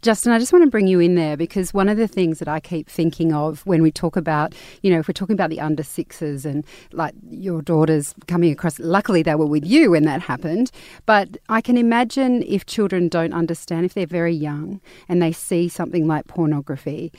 Justin, 0.00 0.30
I 0.30 0.38
just 0.38 0.52
want 0.52 0.64
to 0.64 0.70
bring 0.70 0.86
you 0.86 1.00
in 1.00 1.16
there 1.16 1.36
because 1.36 1.74
one 1.74 1.88
of 1.88 1.96
the 1.96 2.06
things 2.06 2.38
that 2.38 2.46
I 2.46 2.60
keep 2.60 2.88
thinking 2.88 3.32
of 3.32 3.66
when 3.66 3.82
we 3.82 3.90
talk 3.90 4.16
about, 4.16 4.54
you 4.82 4.92
know, 4.92 5.00
if 5.00 5.08
we're 5.08 5.12
talking 5.12 5.34
about 5.34 5.50
the 5.50 5.60
under 5.60 5.82
sixes 5.82 6.46
and 6.46 6.64
like 6.92 7.14
your 7.28 7.62
daughters 7.62 8.14
coming 8.28 8.52
across, 8.52 8.78
luckily 8.78 9.22
they 9.22 9.34
were 9.34 9.46
with 9.46 9.66
you 9.66 9.90
when 9.90 10.04
that 10.04 10.22
happened. 10.22 10.70
But 11.04 11.36
I 11.48 11.60
can 11.60 11.76
imagine 11.76 12.44
if 12.44 12.64
children 12.66 13.08
don't 13.08 13.32
understand, 13.32 13.86
if 13.86 13.94
they're 13.94 14.06
very 14.06 14.34
young 14.34 14.80
and 15.08 15.20
they 15.20 15.32
see 15.32 15.68
something 15.68 16.06
like 16.06 16.28
pornography, 16.28 17.12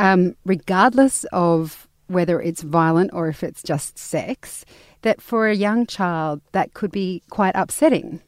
um, 0.00 0.34
regardless 0.44 1.24
of 1.32 1.86
whether 2.08 2.40
it's 2.42 2.62
violent 2.62 3.12
or 3.12 3.28
if 3.28 3.44
it's 3.44 3.62
just 3.62 3.96
sex, 3.96 4.64
that 5.02 5.20
for 5.20 5.46
a 5.46 5.54
young 5.54 5.86
child 5.86 6.40
that 6.50 6.74
could 6.74 6.90
be 6.90 7.22
quite 7.30 7.54
upsetting. 7.54 8.20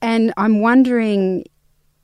And 0.00 0.32
I'm 0.38 0.60
wondering 0.60 1.44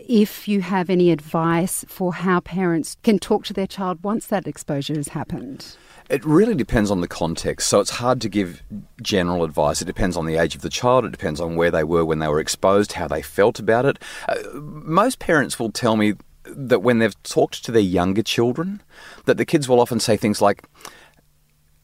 if 0.09 0.47
you 0.49 0.61
have 0.61 0.91
any 0.91 1.11
advice 1.11 1.85
for 1.89 2.15
how 2.15 2.41
parents 2.41 2.97
can 3.03 3.19
talk 3.19 3.45
to 3.47 3.53
their 3.53 3.67
child 3.67 4.03
once 4.03 4.27
that 4.27 4.47
exposure 4.47 4.95
has 4.95 5.09
happened. 5.09 5.77
It 6.11 6.25
really 6.25 6.55
depends 6.55 6.91
on 6.91 7.01
the 7.01 7.09
context. 7.09 7.69
So 7.69 7.81
it's 7.81 7.91
hard 7.91 8.21
to 8.21 8.29
give 8.29 8.63
general 9.03 9.43
advice. 9.43 9.81
It 9.81 9.87
depends 9.87 10.17
on 10.17 10.27
the 10.27 10.37
age 10.37 10.55
of 10.55 10.61
the 10.61 10.69
child. 10.69 11.05
It 11.07 11.13
depends 11.13 11.41
on 11.41 11.57
where 11.57 11.71
they 11.71 11.85
were 11.85 12.05
when 12.05 12.19
they 12.19 12.29
were 12.29 12.41
exposed, 12.41 12.93
how 12.93 13.09
they 13.09 13.23
felt 13.23 13.59
about 13.59 13.87
it. 13.87 13.99
Uh, 14.29 14.37
most 14.55 15.19
parents 15.19 15.59
will 15.59 15.73
tell 15.73 15.97
me 15.97 16.15
that 16.45 16.81
when 16.81 16.99
they've 16.99 17.23
talked 17.23 17.65
to 17.65 17.73
their 17.73 17.83
younger 17.83 18.23
children, 18.23 18.83
that 19.25 19.39
the 19.39 19.47
kids 19.47 19.67
will 19.67 19.81
often 19.81 19.99
say 19.99 20.17
things 20.17 20.43
like, 20.43 20.65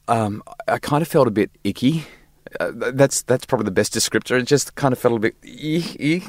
um, 0.07 0.43
I 0.69 0.79
kind 0.79 1.01
of 1.01 1.09
felt 1.09 1.27
a 1.27 1.31
bit 1.31 1.51
icky 1.65 2.07
uh, 2.59 2.73
that's 2.75 3.23
that's 3.23 3.45
probably 3.47 3.65
the 3.65 3.71
best 3.71 3.95
descriptor. 3.95 4.39
It 4.39 4.45
just 4.45 4.75
kind 4.75 4.93
of 4.93 4.99
felt 4.99 5.17
a 5.17 5.19
bit 5.19 5.37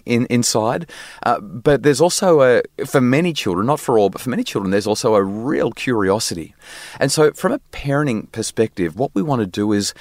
in, 0.06 0.26
inside. 0.28 0.90
Uh, 1.24 1.40
but 1.40 1.84
there's 1.84 2.02
also 2.02 2.42
a 2.42 2.62
for 2.86 3.02
many 3.02 3.34
children, 3.34 3.66
not 3.68 3.80
for 3.80 3.98
all, 3.98 4.10
but 4.10 4.22
for 4.22 4.30
many 4.30 4.44
children, 4.44 4.72
there's 4.72 4.88
also 4.88 5.16
a 5.16 5.24
real 5.24 5.72
curiosity. 5.72 6.54
And 7.00 7.12
so, 7.12 7.32
from 7.32 7.54
a 7.54 7.60
parenting 7.72 8.32
perspective, 8.32 8.96
what 8.96 9.12
we 9.16 9.22
want 9.22 9.42
to 9.42 9.48
do 9.48 9.72
is 9.72 9.94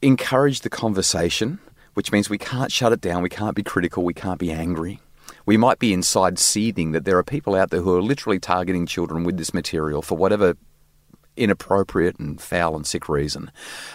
encourage 0.00 0.60
the 0.60 0.70
conversation, 0.70 1.58
which 1.94 2.12
means 2.12 2.30
we 2.30 2.38
can't 2.38 2.72
shut 2.72 2.92
it 2.92 3.00
down, 3.00 3.22
we 3.22 3.28
can't 3.28 3.56
be 3.56 3.62
critical, 3.62 4.04
we 4.04 4.14
can't 4.14 4.38
be 4.38 4.52
angry. 4.52 5.00
We 5.46 5.56
might 5.58 5.78
be 5.78 5.92
inside 5.92 6.38
seething 6.38 6.92
that 6.92 7.04
there 7.04 7.18
are 7.18 7.22
people 7.22 7.54
out 7.54 7.70
there 7.70 7.82
who 7.82 7.94
are 7.94 8.02
literally 8.02 8.38
targeting 8.38 8.86
children 8.86 9.24
with 9.24 9.36
this 9.36 9.52
material 9.52 10.00
for 10.00 10.16
whatever 10.16 10.56
inappropriate 11.36 12.18
and 12.18 12.40
foul 12.40 12.76
and 12.76 12.86
sick 12.86 13.08
reason. 13.08 13.50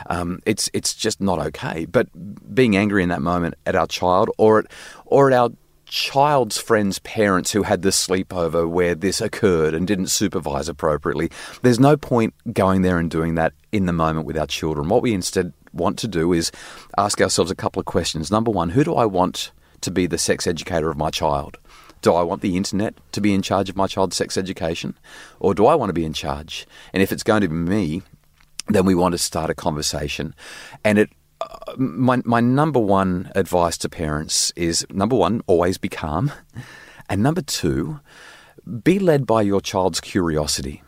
Um, 0.10 0.40
it's 0.46 0.70
it's 0.74 0.94
just 0.94 1.22
not 1.22 1.40
okay. 1.40 1.86
But 1.86 2.08
being 2.54 2.76
angry 2.76 3.04
in 3.04 3.10
that 3.10 3.22
moment 3.22 3.56
at 3.66 3.76
our 3.76 3.88
child 3.88 4.30
or 4.38 4.60
at 4.60 4.66
or 5.06 5.32
at 5.32 5.38
our 5.38 5.50
child's 5.86 6.58
friends' 6.58 7.00
parents 7.00 7.52
who 7.52 7.64
had 7.64 7.82
the 7.82 7.90
sleepover 7.90 8.70
where 8.70 8.96
this 8.96 9.20
occurred 9.22 9.74
and 9.74 9.88
didn't 9.88 10.08
supervise 10.08 10.70
appropriately. 10.70 11.32
There's 11.64 11.80
no 11.80 11.98
point 11.98 12.34
going 12.54 12.84
there 12.84 13.00
and 13.00 13.10
doing 13.10 13.36
that 13.36 13.54
in 13.72 13.86
the 13.86 13.94
moment 13.94 14.26
with 14.26 14.38
our 14.38 14.48
children. 14.48 14.88
What 14.88 15.02
we 15.02 15.14
instead 15.14 15.52
want 15.74 15.98
to 16.00 16.08
do 16.08 16.32
is 16.34 16.52
ask 16.98 17.20
ourselves 17.22 17.52
a 17.52 17.56
couple 17.56 17.80
of 17.80 17.86
questions. 17.86 18.32
Number 18.32 18.52
one, 18.52 18.70
who 18.70 18.84
do 18.84 18.96
I 18.96 19.06
want 19.06 19.52
to 19.82 19.92
be 19.92 20.08
the 20.08 20.18
sex 20.18 20.46
educator 20.48 20.90
of 20.90 20.98
my 20.98 21.10
child? 21.10 21.58
Do 22.02 22.14
I 22.14 22.24
want 22.24 22.42
the 22.42 22.56
internet 22.56 22.96
to 23.12 23.22
be 23.22 23.34
in 23.34 23.42
charge 23.42 23.70
of 23.70 23.76
my 23.76 23.88
child's 23.88 24.16
sex 24.16 24.38
education? 24.38 24.98
Or 25.40 25.54
do 25.54 25.66
I 25.66 25.76
want 25.76 25.90
to 25.90 25.94
be 25.94 26.06
in 26.06 26.14
charge? 26.14 26.66
And 26.94 27.04
if 27.04 27.12
it's 27.12 27.24
going 27.24 27.42
to 27.42 27.50
be 27.50 27.56
me, 27.56 28.02
then 28.68 28.86
we 28.86 28.96
want 28.96 29.14
to 29.14 29.18
start 29.18 29.50
a 29.50 29.56
conversation. 29.56 30.34
And 30.84 30.98
it 31.00 31.10
uh, 31.42 31.74
my 31.78 32.22
my 32.26 32.42
number 32.42 32.80
one 32.80 33.32
advice 33.36 33.78
to 33.78 33.90
parents 33.90 34.52
is 34.56 34.86
number 34.90 35.16
one, 35.16 35.42
always 35.48 35.78
be 35.78 35.90
calm. 35.90 36.32
And 37.10 37.24
number 37.24 37.42
two, 37.42 38.02
be 38.84 39.00
led 39.00 39.26
by 39.26 39.42
your 39.42 39.62
child's 39.62 40.00
curiosity. 40.00 40.84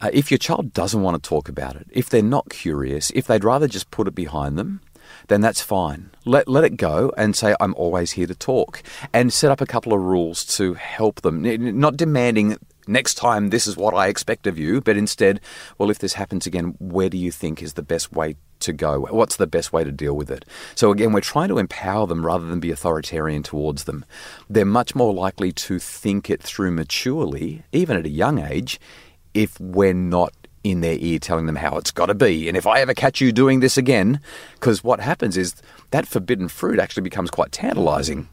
Uh, 0.00 0.10
if 0.12 0.30
your 0.30 0.38
child 0.38 0.72
doesn't 0.72 1.02
want 1.02 1.20
to 1.20 1.28
talk 1.28 1.48
about 1.48 1.74
it, 1.74 1.86
if 1.90 2.08
they're 2.08 2.22
not 2.22 2.50
curious, 2.50 3.10
if 3.10 3.26
they'd 3.26 3.44
rather 3.44 3.66
just 3.66 3.90
put 3.90 4.06
it 4.06 4.14
behind 4.14 4.58
them, 4.58 4.80
then 5.28 5.40
that's 5.40 5.62
fine. 5.62 6.10
Let, 6.24 6.48
let 6.48 6.64
it 6.64 6.76
go 6.76 7.12
and 7.16 7.34
say, 7.34 7.54
I'm 7.60 7.74
always 7.74 8.12
here 8.12 8.26
to 8.26 8.34
talk. 8.34 8.82
And 9.12 9.32
set 9.32 9.50
up 9.50 9.60
a 9.60 9.66
couple 9.66 9.92
of 9.92 10.00
rules 10.00 10.44
to 10.56 10.74
help 10.74 11.22
them. 11.22 11.42
Not 11.78 11.96
demanding 11.96 12.58
next 12.88 13.14
time 13.14 13.50
this 13.50 13.66
is 13.66 13.76
what 13.76 13.94
I 13.94 14.08
expect 14.08 14.46
of 14.46 14.58
you, 14.58 14.80
but 14.80 14.96
instead, 14.96 15.40
well, 15.76 15.90
if 15.90 15.98
this 15.98 16.14
happens 16.14 16.46
again, 16.46 16.74
where 16.78 17.08
do 17.08 17.18
you 17.18 17.30
think 17.30 17.62
is 17.62 17.74
the 17.74 17.82
best 17.82 18.12
way 18.12 18.36
to 18.60 18.72
go? 18.72 19.00
What's 19.00 19.36
the 19.36 19.46
best 19.46 19.72
way 19.72 19.84
to 19.84 19.92
deal 19.92 20.14
with 20.14 20.30
it? 20.30 20.44
So 20.74 20.90
again, 20.90 21.12
we're 21.12 21.20
trying 21.20 21.48
to 21.48 21.58
empower 21.58 22.06
them 22.06 22.24
rather 22.24 22.46
than 22.46 22.60
be 22.60 22.70
authoritarian 22.70 23.42
towards 23.42 23.84
them. 23.84 24.04
They're 24.48 24.64
much 24.64 24.94
more 24.94 25.14
likely 25.14 25.52
to 25.52 25.78
think 25.78 26.30
it 26.30 26.42
through 26.42 26.72
maturely, 26.72 27.62
even 27.72 27.96
at 27.96 28.06
a 28.06 28.10
young 28.10 28.38
age, 28.38 28.80
if 29.34 29.60
we're 29.60 29.94
not 29.94 30.32
in 30.68 30.80
their 30.80 30.96
ear 30.98 31.18
telling 31.18 31.46
them 31.46 31.56
how 31.56 31.76
it's 31.76 31.90
got 31.90 32.06
to 32.06 32.14
be. 32.14 32.48
And 32.48 32.56
if 32.56 32.66
I 32.66 32.80
ever 32.80 32.94
catch 32.94 33.20
you 33.20 33.32
doing 33.32 33.60
this 33.60 33.76
again, 33.76 34.20
because 34.54 34.84
what 34.84 35.00
happens 35.00 35.36
is 35.36 35.54
that 35.90 36.06
forbidden 36.06 36.48
fruit 36.48 36.78
actually 36.78 37.02
becomes 37.02 37.30
quite 37.30 37.52
tantalizing. 37.52 38.28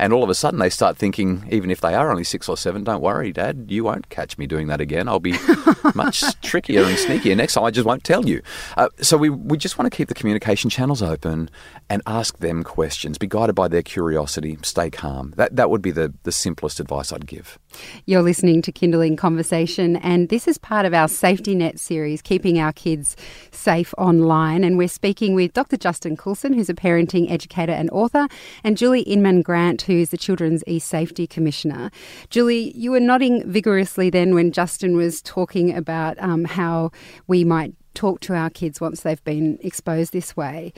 And 0.00 0.12
all 0.12 0.22
of 0.22 0.30
a 0.30 0.34
sudden, 0.34 0.60
they 0.60 0.70
start 0.70 0.96
thinking, 0.96 1.44
even 1.50 1.70
if 1.70 1.80
they 1.80 1.94
are 1.94 2.10
only 2.10 2.22
six 2.22 2.48
or 2.48 2.56
seven, 2.56 2.84
don't 2.84 3.00
worry, 3.00 3.32
Dad, 3.32 3.66
you 3.68 3.82
won't 3.82 4.08
catch 4.10 4.38
me 4.38 4.46
doing 4.46 4.68
that 4.68 4.80
again. 4.80 5.08
I'll 5.08 5.18
be 5.18 5.34
much 5.94 6.22
trickier 6.40 6.84
and 6.84 6.96
sneakier 6.96 7.36
next 7.36 7.54
time. 7.54 7.64
I 7.64 7.72
just 7.72 7.86
won't 7.86 8.04
tell 8.04 8.24
you. 8.24 8.40
Uh, 8.76 8.88
so 9.00 9.16
we, 9.16 9.28
we 9.28 9.58
just 9.58 9.76
want 9.76 9.90
to 9.90 9.96
keep 9.96 10.06
the 10.06 10.14
communication 10.14 10.70
channels 10.70 11.02
open 11.02 11.50
and 11.90 12.00
ask 12.06 12.38
them 12.38 12.62
questions. 12.62 13.18
Be 13.18 13.26
guided 13.26 13.56
by 13.56 13.66
their 13.66 13.82
curiosity. 13.82 14.56
Stay 14.62 14.88
calm. 14.88 15.34
That 15.36 15.56
that 15.56 15.68
would 15.68 15.82
be 15.82 15.90
the 15.90 16.14
the 16.22 16.32
simplest 16.32 16.78
advice 16.78 17.12
I'd 17.12 17.26
give. 17.26 17.58
You're 18.06 18.22
listening 18.22 18.62
to 18.62 18.72
Kinderling 18.72 19.16
Conversation, 19.16 19.96
and 19.96 20.28
this 20.28 20.48
is 20.48 20.58
part 20.58 20.86
of 20.86 20.94
our 20.94 21.08
Safety 21.08 21.54
Net 21.54 21.78
series, 21.78 22.22
keeping 22.22 22.58
our 22.58 22.72
kids 22.72 23.16
safe 23.50 23.94
online. 23.98 24.64
And 24.64 24.78
we're 24.78 24.88
speaking 24.88 25.34
with 25.34 25.52
Dr. 25.52 25.76
Justin 25.76 26.16
Coulson, 26.16 26.52
who's 26.52 26.70
a 26.70 26.74
parenting 26.74 27.30
educator 27.30 27.72
and 27.72 27.90
author, 27.90 28.28
and 28.64 28.76
Julie 28.76 29.02
Inman 29.02 29.42
Grant, 29.42 29.82
who 29.82 29.94
is 29.94 30.10
the 30.10 30.16
Children's 30.16 30.64
E 30.66 30.78
Safety 30.78 31.26
Commissioner. 31.26 31.90
Julie, 32.30 32.76
you 32.76 32.90
were 32.90 33.00
nodding 33.00 33.48
vigorously 33.50 34.10
then 34.10 34.34
when 34.34 34.52
Justin 34.52 34.96
was 34.96 35.22
talking 35.22 35.76
about 35.76 36.18
um, 36.20 36.44
how 36.44 36.90
we 37.26 37.44
might 37.44 37.74
talk 37.94 38.20
to 38.20 38.34
our 38.34 38.50
kids 38.50 38.80
once 38.80 39.00
they've 39.00 39.24
been 39.24 39.58
exposed 39.60 40.12
this 40.12 40.36
way. 40.36 40.72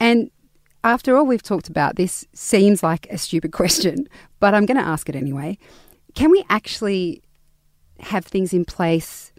And 0.00 0.30
after 0.82 1.16
all 1.16 1.24
we've 1.24 1.42
talked 1.42 1.68
about, 1.68 1.96
this 1.96 2.26
seems 2.34 2.82
like 2.82 3.06
a 3.10 3.18
stupid 3.18 3.52
question, 3.60 4.08
but 4.40 4.54
I'm 4.54 4.66
going 4.66 4.76
to 4.76 4.86
ask 4.86 5.08
it 5.08 5.16
anyway. 5.16 5.58
Can 6.14 6.30
we 6.30 6.44
actually 6.48 7.22
have 8.00 8.24
things 8.24 8.52
in 8.52 8.64
place 8.64 9.32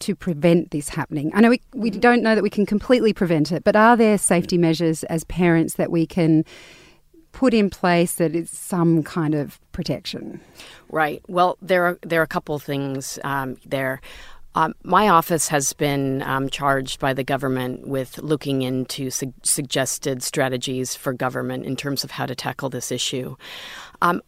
to 0.00 0.14
prevent 0.14 0.70
this 0.70 0.88
happening? 0.88 1.30
I 1.34 1.40
know 1.40 1.50
we, 1.50 1.60
we 1.74 1.90
mm-hmm. 1.90 2.00
don't 2.00 2.22
know 2.22 2.34
that 2.34 2.42
we 2.42 2.50
can 2.50 2.66
completely 2.66 3.12
prevent 3.12 3.52
it, 3.52 3.64
but 3.64 3.76
are 3.76 3.96
there 3.96 4.18
safety 4.18 4.58
measures 4.58 5.04
as 5.04 5.24
parents 5.24 5.74
that 5.74 5.90
we 5.90 6.06
can 6.06 6.44
put 7.32 7.54
in 7.54 7.70
place 7.70 8.14
that 8.14 8.34
is 8.34 8.50
some 8.50 9.02
kind 9.02 9.34
of 9.34 9.60
protection? 9.72 10.40
Right. 10.88 11.22
Well, 11.28 11.58
there 11.62 11.84
are 11.84 11.98
there 12.02 12.20
are 12.20 12.24
a 12.24 12.28
couple 12.28 12.58
things 12.58 13.18
um, 13.24 13.56
there. 13.64 14.00
Um, 14.56 14.74
my 14.82 15.08
office 15.08 15.46
has 15.48 15.72
been 15.72 16.22
um, 16.22 16.50
charged 16.50 16.98
by 16.98 17.14
the 17.14 17.22
government 17.22 17.86
with 17.86 18.18
looking 18.18 18.62
into 18.62 19.10
su- 19.10 19.32
suggested 19.44 20.24
strategies 20.24 20.96
for 20.96 21.12
government 21.12 21.66
in 21.66 21.76
terms 21.76 22.02
of 22.02 22.10
how 22.10 22.26
to 22.26 22.34
tackle 22.34 22.68
this 22.68 22.90
issue. 22.90 23.36
Um, 24.02 24.22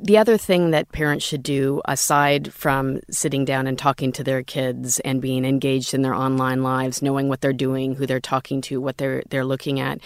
the 0.00 0.18
other 0.18 0.36
thing 0.36 0.70
that 0.72 0.90
parents 0.90 1.24
should 1.24 1.42
do, 1.42 1.80
aside 1.84 2.52
from 2.52 3.00
sitting 3.10 3.44
down 3.44 3.66
and 3.66 3.78
talking 3.78 4.12
to 4.12 4.24
their 4.24 4.42
kids 4.42 5.00
and 5.00 5.20
being 5.20 5.44
engaged 5.44 5.94
in 5.94 6.02
their 6.02 6.14
online 6.14 6.62
lives, 6.62 7.00
knowing 7.00 7.28
what 7.28 7.40
they're 7.40 7.52
doing, 7.52 7.94
who 7.94 8.06
they're 8.06 8.20
talking 8.20 8.60
to, 8.62 8.80
what 8.80 8.98
they're 8.98 9.22
they're 9.30 9.44
looking 9.44 9.80
at, 9.80 10.00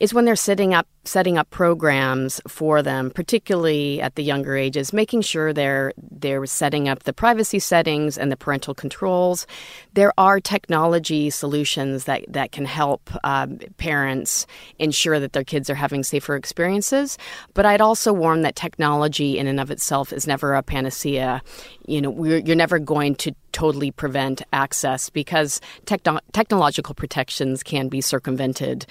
is 0.00 0.14
when 0.14 0.24
they're 0.24 0.36
setting 0.36 0.74
up 0.74 0.86
setting 1.04 1.38
up 1.38 1.48
programs 1.48 2.40
for 2.46 2.82
them, 2.82 3.10
particularly 3.10 4.00
at 4.00 4.14
the 4.14 4.22
younger 4.22 4.56
ages, 4.56 4.92
making 4.92 5.22
sure 5.22 5.52
they're 5.52 5.92
they're 5.96 6.44
setting 6.46 6.88
up 6.88 7.04
the 7.04 7.12
privacy 7.12 7.58
settings 7.58 8.18
and 8.18 8.30
the 8.30 8.36
parental 8.36 8.74
controls. 8.74 9.46
There 9.94 10.12
are 10.18 10.40
technology 10.40 11.30
solutions 11.30 12.04
that 12.04 12.24
that 12.28 12.52
can 12.52 12.64
help 12.64 13.10
um, 13.24 13.58
parents 13.78 14.46
ensure 14.78 15.18
that 15.18 15.32
their 15.32 15.44
kids 15.44 15.70
are 15.70 15.74
having 15.74 16.02
safer 16.04 16.36
experiences. 16.36 17.18
But 17.54 17.66
I'd 17.66 17.80
also 17.80 18.12
warn 18.12 18.42
that 18.42 18.56
technology 18.56 19.38
in 19.38 19.46
and 19.46 19.58
of 19.60 19.70
itself 19.70 20.12
is 20.12 20.26
never 20.26 20.54
a 20.54 20.62
panacea. 20.62 21.42
You 21.86 22.02
know, 22.02 22.24
you're 22.24 22.56
never 22.56 22.78
going 22.78 23.14
to 23.16 23.34
totally 23.58 23.90
prevent 23.90 24.40
access 24.52 25.10
because 25.10 25.60
techno- 25.84 26.20
technological 26.32 26.94
protections 26.94 27.64
can 27.64 27.88
be 27.88 28.00
circumvented, 28.00 28.86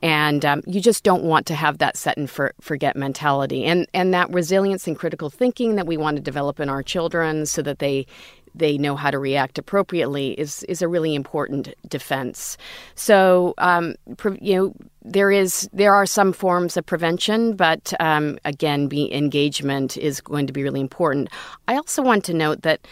and 0.00 0.44
um, 0.44 0.62
you 0.64 0.80
just 0.80 1.02
don't 1.02 1.24
want 1.24 1.44
to 1.44 1.56
have 1.56 1.78
that 1.78 1.96
set 1.96 2.16
and 2.16 2.30
for- 2.30 2.54
forget 2.60 2.94
mentality, 2.94 3.64
and 3.64 3.88
and 3.92 4.14
that 4.14 4.30
resilience 4.30 4.86
and 4.86 4.96
critical 4.96 5.28
thinking 5.28 5.74
that 5.74 5.88
we 5.88 5.96
want 5.96 6.16
to 6.16 6.22
develop 6.22 6.60
in 6.60 6.68
our 6.68 6.84
children 6.84 7.46
so 7.46 7.62
that 7.62 7.80
they 7.80 8.06
they 8.54 8.78
know 8.78 8.94
how 8.94 9.10
to 9.10 9.18
react 9.18 9.58
appropriately 9.58 10.38
is 10.38 10.62
is 10.64 10.82
a 10.82 10.88
really 10.88 11.16
important 11.16 11.74
defense. 11.88 12.56
So 12.94 13.54
um, 13.58 13.96
you 14.40 14.56
know 14.56 14.74
there 15.04 15.32
is 15.32 15.68
there 15.72 15.94
are 15.94 16.06
some 16.06 16.32
forms 16.32 16.76
of 16.76 16.86
prevention, 16.86 17.56
but 17.56 17.92
um, 17.98 18.38
again, 18.44 18.86
be 18.86 19.12
engagement 19.12 19.96
is 19.96 20.20
going 20.20 20.46
to 20.46 20.52
be 20.52 20.62
really 20.62 20.80
important. 20.80 21.28
I 21.66 21.74
also 21.74 22.02
want 22.02 22.24
to 22.26 22.34
note 22.34 22.62
that 22.62 22.86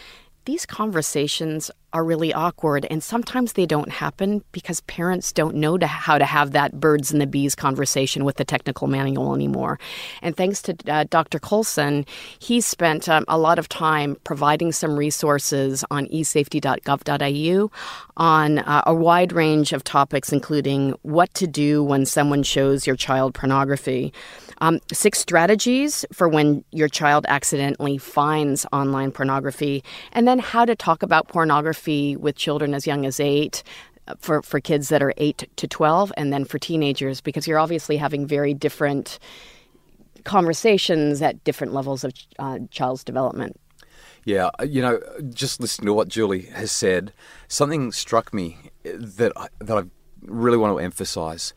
these 0.45 0.65
conversations 0.65 1.71
are 1.93 2.03
really 2.03 2.33
awkward 2.33 2.85
and 2.89 3.03
sometimes 3.03 3.53
they 3.53 3.65
don't 3.65 3.89
happen 3.89 4.43
because 4.51 4.81
parents 4.81 5.31
don't 5.31 5.55
know 5.55 5.77
to 5.77 5.87
how 5.87 6.17
to 6.17 6.25
have 6.25 6.51
that 6.51 6.79
birds 6.79 7.11
and 7.11 7.21
the 7.21 7.27
bees 7.27 7.55
conversation 7.55 8.23
with 8.23 8.37
the 8.37 8.45
technical 8.45 8.87
manual 8.87 9.35
anymore. 9.35 9.79
And 10.21 10.35
thanks 10.35 10.61
to 10.63 10.75
uh, 10.87 11.05
dr 11.09 11.39
Coulson 11.39 12.05
he 12.39 12.61
spent 12.61 13.09
um, 13.09 13.25
a 13.27 13.37
lot 13.37 13.59
of 13.59 13.67
time 13.69 14.17
providing 14.23 14.71
some 14.71 14.97
resources 14.97 15.83
on 15.91 16.07
esafety.gov.au 16.07 17.71
on 18.17 18.59
uh, 18.59 18.83
a 18.85 18.93
wide 18.93 19.33
range 19.33 19.73
of 19.73 19.83
topics 19.83 20.31
including 20.31 20.91
what 21.01 21.33
to 21.33 21.47
do 21.47 21.83
when 21.83 22.05
someone 22.05 22.43
shows 22.43 22.87
your 22.87 22.95
child 22.95 23.33
pornography 23.33 24.13
um, 24.61 24.79
six 24.93 25.17
strategies 25.17 26.05
for 26.13 26.29
when 26.29 26.63
your 26.71 26.87
child 26.87 27.25
accidentally 27.27 27.97
finds 27.97 28.65
online 28.71 29.11
pornography, 29.11 29.83
and 30.11 30.27
then 30.27 30.37
how 30.37 30.65
to 30.65 30.75
talk 30.75 31.01
about 31.01 31.27
pornography 31.27 31.80
with 31.87 32.35
children 32.35 32.73
as 32.73 32.87
young 32.87 33.05
as 33.05 33.19
eight. 33.19 33.63
Uh, 34.07 34.15
for, 34.17 34.41
for 34.41 34.59
kids 34.59 34.89
that 34.89 35.03
are 35.03 35.13
8 35.17 35.47
to 35.57 35.67
12, 35.67 36.11
and 36.17 36.33
then 36.33 36.43
for 36.43 36.57
teenagers, 36.57 37.21
because 37.21 37.47
you're 37.47 37.59
obviously 37.59 37.97
having 37.97 38.25
very 38.25 38.51
different 38.51 39.19
conversations 40.23 41.21
at 41.21 41.43
different 41.43 41.71
levels 41.71 42.03
of 42.03 42.11
uh, 42.39 42.57
child's 42.71 43.03
development. 43.03 43.59
Yeah, 44.25 44.49
uh, 44.59 44.63
you 44.63 44.81
know, 44.81 44.99
just 45.29 45.59
listening 45.59 45.87
to 45.87 45.93
what 45.93 46.07
Julie 46.07 46.43
has 46.47 46.71
said, 46.71 47.13
something 47.47 47.91
struck 47.91 48.33
me 48.33 48.57
that 48.83 49.31
I, 49.35 49.47
that 49.59 49.77
I 49.77 49.83
really 50.21 50.57
want 50.57 50.75
to 50.75 50.83
emphasise. 50.83 51.53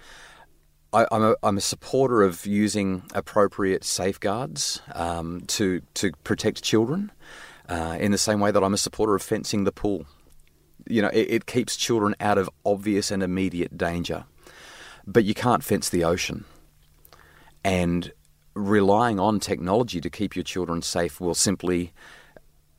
I, 0.92 1.06
am 1.10 1.22
a, 1.22 1.36
I'm 1.42 1.58
a 1.58 1.62
supporter 1.62 2.22
of 2.22 2.46
using 2.46 3.02
appropriate 3.14 3.84
safeguards 3.84 4.80
um, 4.94 5.42
to 5.48 5.82
to 5.94 6.12
protect 6.22 6.62
children, 6.62 7.10
uh, 7.68 7.96
in 8.00 8.12
the 8.12 8.18
same 8.18 8.40
way 8.40 8.50
that 8.50 8.62
I'm 8.62 8.74
a 8.74 8.78
supporter 8.78 9.14
of 9.14 9.22
fencing 9.22 9.64
the 9.64 9.72
pool. 9.72 10.06
You 10.86 11.02
know, 11.02 11.08
it, 11.08 11.30
it 11.30 11.46
keeps 11.46 11.76
children 11.76 12.14
out 12.20 12.38
of 12.38 12.50
obvious 12.64 13.10
and 13.10 13.22
immediate 13.22 13.78
danger, 13.78 14.24
but 15.06 15.24
you 15.24 15.34
can't 15.34 15.64
fence 15.64 15.88
the 15.88 16.04
ocean. 16.04 16.44
And 17.64 18.12
relying 18.54 19.18
on 19.18 19.40
technology 19.40 20.00
to 20.00 20.10
keep 20.10 20.36
your 20.36 20.42
children 20.42 20.82
safe 20.82 21.20
will 21.20 21.34
simply 21.34 21.92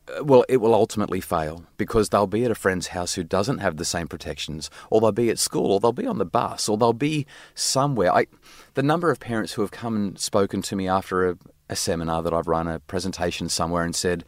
uh, 0.07 0.23
well, 0.23 0.45
it 0.47 0.57
will 0.57 0.73
ultimately 0.73 1.19
fail 1.19 1.65
because 1.77 2.09
they'll 2.09 2.27
be 2.27 2.45
at 2.45 2.51
a 2.51 2.55
friend's 2.55 2.87
house 2.87 3.15
who 3.15 3.23
doesn't 3.23 3.57
have 3.59 3.77
the 3.77 3.85
same 3.85 4.07
protections, 4.07 4.69
or 4.89 5.01
they'll 5.01 5.11
be 5.11 5.29
at 5.29 5.39
school, 5.39 5.71
or 5.71 5.79
they'll 5.79 5.91
be 5.91 6.05
on 6.05 6.19
the 6.19 6.25
bus, 6.25 6.69
or 6.69 6.77
they'll 6.77 6.93
be 6.93 7.25
somewhere. 7.55 8.13
I, 8.13 8.27
the 8.75 8.83
number 8.83 9.09
of 9.09 9.19
parents 9.19 9.53
who 9.53 9.61
have 9.61 9.71
come 9.71 9.95
and 9.95 10.19
spoken 10.19 10.61
to 10.63 10.75
me 10.75 10.87
after 10.87 11.29
a, 11.29 11.37
a 11.69 11.75
seminar 11.75 12.21
that 12.23 12.33
I've 12.33 12.47
run, 12.47 12.67
a 12.67 12.79
presentation 12.79 13.49
somewhere, 13.49 13.83
and 13.83 13.95
said, 13.95 14.23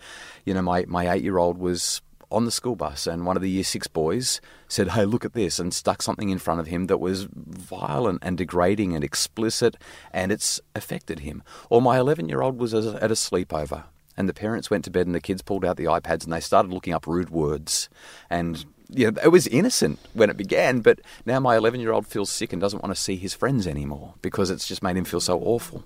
you 0.46 0.54
know, 0.54 0.62
my, 0.62 0.86
my 0.88 1.10
eight 1.10 1.24
year 1.24 1.38
old 1.38 1.58
was 1.58 2.02
on 2.30 2.46
the 2.46 2.52
school 2.52 2.76
bus, 2.76 3.08
and 3.08 3.26
one 3.26 3.38
of 3.38 3.42
the 3.42 3.50
year 3.50 3.64
six 3.64 3.88
boys 3.88 4.42
said, 4.68 4.90
Hey, 4.90 5.06
look 5.06 5.24
at 5.24 5.34
this, 5.34 5.60
and 5.60 5.74
stuck 5.74 6.02
something 6.02 6.30
in 6.30 6.40
front 6.40 6.60
of 6.60 6.68
him 6.68 6.88
that 6.88 6.98
was 6.98 7.28
violent 7.32 8.20
and 8.22 8.38
degrading 8.38 8.94
and 8.96 9.04
explicit, 9.04 9.78
and 10.12 10.32
it's 10.32 10.60
affected 10.76 11.20
him. 11.20 11.42
Or 11.70 11.82
my 11.82 11.98
11 11.98 12.28
year 12.28 12.42
old 12.42 12.60
was 12.60 12.74
at 12.74 13.12
a 13.12 13.16
sleepover 13.16 13.86
and 14.18 14.28
the 14.28 14.34
parents 14.34 14.70
went 14.70 14.84
to 14.84 14.92
bed 14.92 15.06
and 15.06 15.16
the 15.16 15.22
kids 15.22 15.44
pulled 15.44 15.64
out 15.64 15.78
the 15.78 15.86
iPads 15.86 16.24
and 16.24 16.34
they 16.34 16.40
started 16.40 16.74
looking 16.74 16.94
up 16.94 17.06
rude 17.06 17.30
words. 17.30 17.88
And 18.30 18.66
you 18.90 19.12
know, 19.12 19.22
it 19.24 19.28
was 19.28 19.48
innocent 19.48 20.00
when 20.14 20.30
it 20.30 20.38
began, 20.38 20.80
but 20.80 21.00
now 21.26 21.40
my 21.40 21.56
11 21.56 21.80
year 21.80 21.92
old 21.92 22.08
feels 22.08 22.32
sick 22.32 22.52
and 22.52 22.62
doesn't 22.62 22.82
want 22.82 22.94
to 22.94 23.02
see 23.02 23.16
his 23.16 23.34
friends 23.34 23.68
anymore 23.68 24.16
because 24.22 24.50
it's 24.50 24.68
just 24.68 24.82
made 24.82 24.98
him 24.98 25.06
feel 25.06 25.22
so 25.22 25.40
awful. 25.40 25.84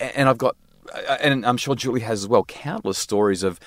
And 0.00 0.28
I've 0.28 0.38
got, 0.38 0.56
and 1.20 1.44
I'm 1.44 1.56
sure 1.56 1.74
Julie 1.74 2.00
has 2.00 2.24
as 2.24 2.28
well, 2.28 2.44
countless 2.44 2.98
stories 2.98 3.42
of 3.42 3.60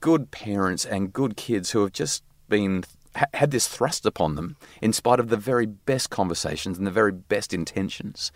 good 0.00 0.30
parents 0.30 0.84
and 0.84 1.12
good 1.12 1.36
kids 1.36 1.70
who 1.70 1.80
have 1.82 1.92
just 1.92 2.22
been 2.48 2.84
had 3.32 3.50
this 3.50 3.66
thrust 3.66 4.04
upon 4.04 4.34
them 4.34 4.56
in 4.82 4.92
spite 4.92 5.18
of 5.18 5.28
the 5.28 5.36
very 5.36 5.66
best 5.66 6.10
conversations 6.10 6.76
and 6.78 6.86
the 6.86 6.90
very 6.90 7.12
best 7.12 7.54
intentions. 7.54 8.30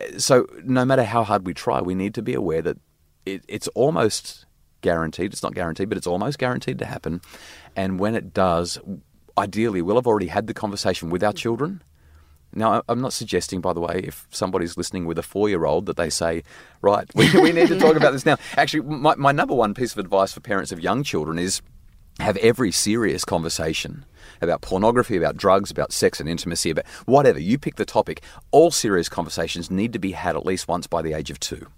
Uh, 0.00 0.18
so, 0.18 0.46
no 0.64 0.84
matter 0.84 1.04
how 1.04 1.24
hard 1.24 1.46
we 1.46 1.54
try, 1.54 1.80
we 1.80 1.94
need 1.94 2.14
to 2.14 2.22
be 2.22 2.34
aware 2.34 2.62
that 2.62 2.78
it, 3.26 3.44
it's 3.48 3.68
almost 3.68 4.46
guaranteed. 4.80 5.32
It's 5.32 5.42
not 5.42 5.54
guaranteed, 5.54 5.88
but 5.88 5.98
it's 5.98 6.06
almost 6.06 6.38
guaranteed 6.38 6.78
to 6.78 6.84
happen. 6.84 7.20
And 7.74 7.98
when 7.98 8.14
it 8.14 8.32
does, 8.32 8.78
ideally, 9.36 9.82
we'll 9.82 9.96
have 9.96 10.06
already 10.06 10.28
had 10.28 10.46
the 10.46 10.54
conversation 10.54 11.10
with 11.10 11.22
our 11.24 11.32
children. 11.32 11.82
Now, 12.54 12.82
I'm 12.88 13.00
not 13.00 13.12
suggesting, 13.12 13.60
by 13.60 13.72
the 13.72 13.80
way, 13.80 14.02
if 14.04 14.26
somebody's 14.30 14.76
listening 14.76 15.06
with 15.06 15.18
a 15.18 15.22
four 15.22 15.48
year 15.48 15.64
old, 15.64 15.86
that 15.86 15.96
they 15.96 16.10
say, 16.10 16.42
right, 16.82 17.08
we, 17.14 17.30
we 17.40 17.52
need 17.52 17.68
to 17.68 17.78
talk 17.78 17.96
about 17.96 18.12
this 18.12 18.26
now. 18.26 18.36
Actually, 18.56 18.82
my, 18.82 19.14
my 19.16 19.32
number 19.32 19.54
one 19.54 19.74
piece 19.74 19.92
of 19.92 19.98
advice 19.98 20.32
for 20.32 20.40
parents 20.40 20.72
of 20.72 20.80
young 20.80 21.02
children 21.02 21.38
is 21.38 21.62
have 22.20 22.36
every 22.38 22.70
serious 22.70 23.24
conversation 23.24 24.04
about 24.42 24.60
pornography, 24.60 25.16
about 25.16 25.36
drugs, 25.36 25.70
about 25.70 25.92
sex 25.92 26.20
and 26.20 26.28
intimacy, 26.28 26.70
about 26.70 26.86
whatever. 27.06 27.38
You 27.38 27.58
pick 27.58 27.76
the 27.76 27.84
topic. 27.84 28.22
All 28.50 28.70
serious 28.70 29.08
conversations 29.08 29.70
need 29.70 29.92
to 29.94 29.98
be 29.98 30.12
had 30.12 30.36
at 30.36 30.44
least 30.44 30.68
once 30.68 30.86
by 30.86 31.00
the 31.00 31.14
age 31.14 31.30
of 31.30 31.40
two. 31.40 31.68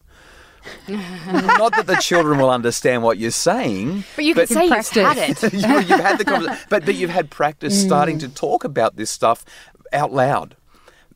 Not 0.88 1.76
that 1.76 1.86
the 1.86 1.96
children 1.96 2.38
will 2.38 2.50
understand 2.50 3.02
what 3.02 3.18
you're 3.18 3.30
saying, 3.30 4.04
but 4.16 4.24
you 4.24 4.34
can 4.34 4.46
say 4.46 4.64
you've 4.64 4.72
had 4.72 5.18
it. 5.42 5.52
you, 5.52 5.60
have 5.60 6.00
had 6.00 6.18
the 6.18 6.24
conversation, 6.24 6.66
but 6.70 6.86
but 6.86 6.94
you've 6.94 7.10
had 7.10 7.30
practice 7.30 7.74
mm. 7.78 7.86
starting 7.86 8.18
to 8.20 8.28
talk 8.28 8.64
about 8.64 8.96
this 8.96 9.10
stuff 9.10 9.44
out 9.92 10.10
loud. 10.12 10.56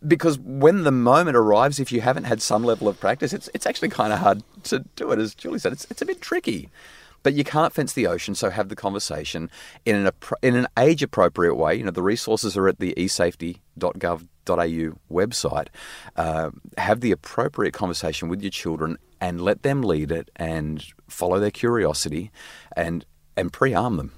Because 0.06 0.38
when 0.38 0.84
the 0.84 0.92
moment 0.92 1.36
arrives, 1.36 1.80
if 1.80 1.90
you 1.90 2.00
haven't 2.00 2.24
had 2.24 2.40
some 2.40 2.64
level 2.64 2.88
of 2.88 3.00
practice, 3.00 3.32
it's 3.32 3.48
it's 3.54 3.66
actually 3.66 3.88
kind 3.88 4.12
of 4.12 4.20
hard 4.20 4.42
to 4.64 4.80
do 4.96 5.10
it. 5.10 5.18
As 5.18 5.34
Julie 5.34 5.58
said, 5.58 5.72
it's 5.72 5.86
it's 5.90 6.02
a 6.02 6.06
bit 6.06 6.20
tricky. 6.20 6.70
But 7.24 7.34
you 7.34 7.42
can't 7.42 7.72
fence 7.72 7.92
the 7.92 8.06
ocean, 8.06 8.36
so 8.36 8.48
have 8.48 8.68
the 8.68 8.76
conversation 8.76 9.50
in 9.84 9.96
an 9.96 10.10
in 10.40 10.54
an 10.54 10.68
age 10.78 11.02
appropriate 11.02 11.56
way. 11.56 11.74
You 11.74 11.84
know 11.84 11.90
the 11.90 12.02
resources 12.02 12.56
are 12.56 12.68
at 12.68 12.78
the 12.78 12.94
esafety.gov.au 12.96 14.98
website. 15.10 15.66
Uh, 16.16 16.50
have 16.76 17.00
the 17.00 17.10
appropriate 17.10 17.72
conversation 17.72 18.28
with 18.28 18.40
your 18.40 18.50
children 18.50 18.98
and 19.20 19.40
let 19.40 19.62
them 19.62 19.82
lead 19.82 20.12
it 20.12 20.30
and 20.36 20.84
follow 21.08 21.40
their 21.40 21.50
curiosity 21.50 22.30
and 22.76 23.04
and 23.36 23.52
pre-arm 23.52 23.96
them. 23.96 24.12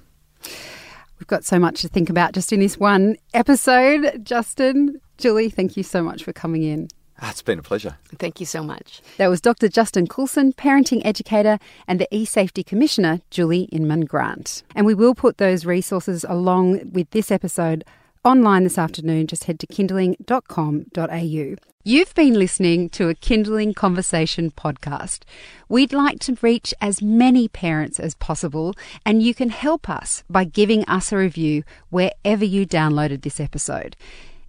We've 1.21 1.27
got 1.27 1.45
so 1.45 1.59
much 1.59 1.81
to 1.81 1.87
think 1.87 2.09
about 2.09 2.33
just 2.33 2.51
in 2.51 2.61
this 2.61 2.79
one 2.79 3.15
episode. 3.35 4.25
Justin, 4.25 4.99
Julie, 5.19 5.51
thank 5.51 5.77
you 5.77 5.83
so 5.83 6.01
much 6.01 6.23
for 6.23 6.33
coming 6.33 6.63
in. 6.63 6.87
Ah, 7.21 7.29
it's 7.29 7.43
been 7.43 7.59
a 7.59 7.61
pleasure. 7.61 7.95
Thank 8.17 8.39
you 8.39 8.47
so 8.47 8.63
much. 8.63 9.03
That 9.17 9.27
was 9.27 9.39
Dr. 9.39 9.67
Justin 9.67 10.07
Coulson, 10.07 10.51
parenting 10.51 10.99
educator, 11.05 11.59
and 11.87 11.99
the 11.99 12.07
eSafety 12.11 12.65
Commissioner, 12.65 13.21
Julie 13.29 13.65
Inman 13.65 14.05
Grant. 14.05 14.63
And 14.73 14.87
we 14.87 14.95
will 14.95 15.13
put 15.13 15.37
those 15.37 15.63
resources 15.63 16.25
along 16.27 16.89
with 16.91 17.07
this 17.11 17.29
episode 17.29 17.83
online 18.23 18.63
this 18.63 18.77
afternoon. 18.77 19.27
Just 19.27 19.45
head 19.45 19.59
to 19.59 19.67
kinderling.com.au. 19.67 21.55
You've 21.83 22.13
been 22.13 22.35
listening 22.35 22.89
to 22.89 23.09
a 23.09 23.15
Kinderling 23.15 23.75
Conversation 23.75 24.51
podcast. 24.51 25.23
We'd 25.67 25.93
like 25.93 26.19
to 26.19 26.37
reach 26.41 26.75
as 26.79 27.01
many 27.01 27.47
parents 27.47 27.99
as 27.99 28.13
possible, 28.13 28.75
and 29.03 29.23
you 29.23 29.33
can 29.33 29.49
help 29.49 29.89
us 29.89 30.23
by 30.29 30.43
giving 30.43 30.85
us 30.85 31.11
a 31.11 31.17
review 31.17 31.63
wherever 31.89 32.45
you 32.45 32.67
downloaded 32.67 33.23
this 33.23 33.39
episode. 33.39 33.95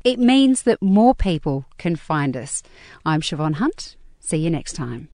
It 0.05 0.19
means 0.19 0.63
that 0.65 0.83
more 0.83 1.15
people 1.15 1.65
can 1.79 1.97
find 1.97 2.37
us. 2.37 2.63
I'm 3.07 3.23
Siobhan 3.23 3.55
Hunt. 3.55 3.97
See 4.21 4.39
you 4.39 4.51
next 4.51 4.75
time. 4.75 5.12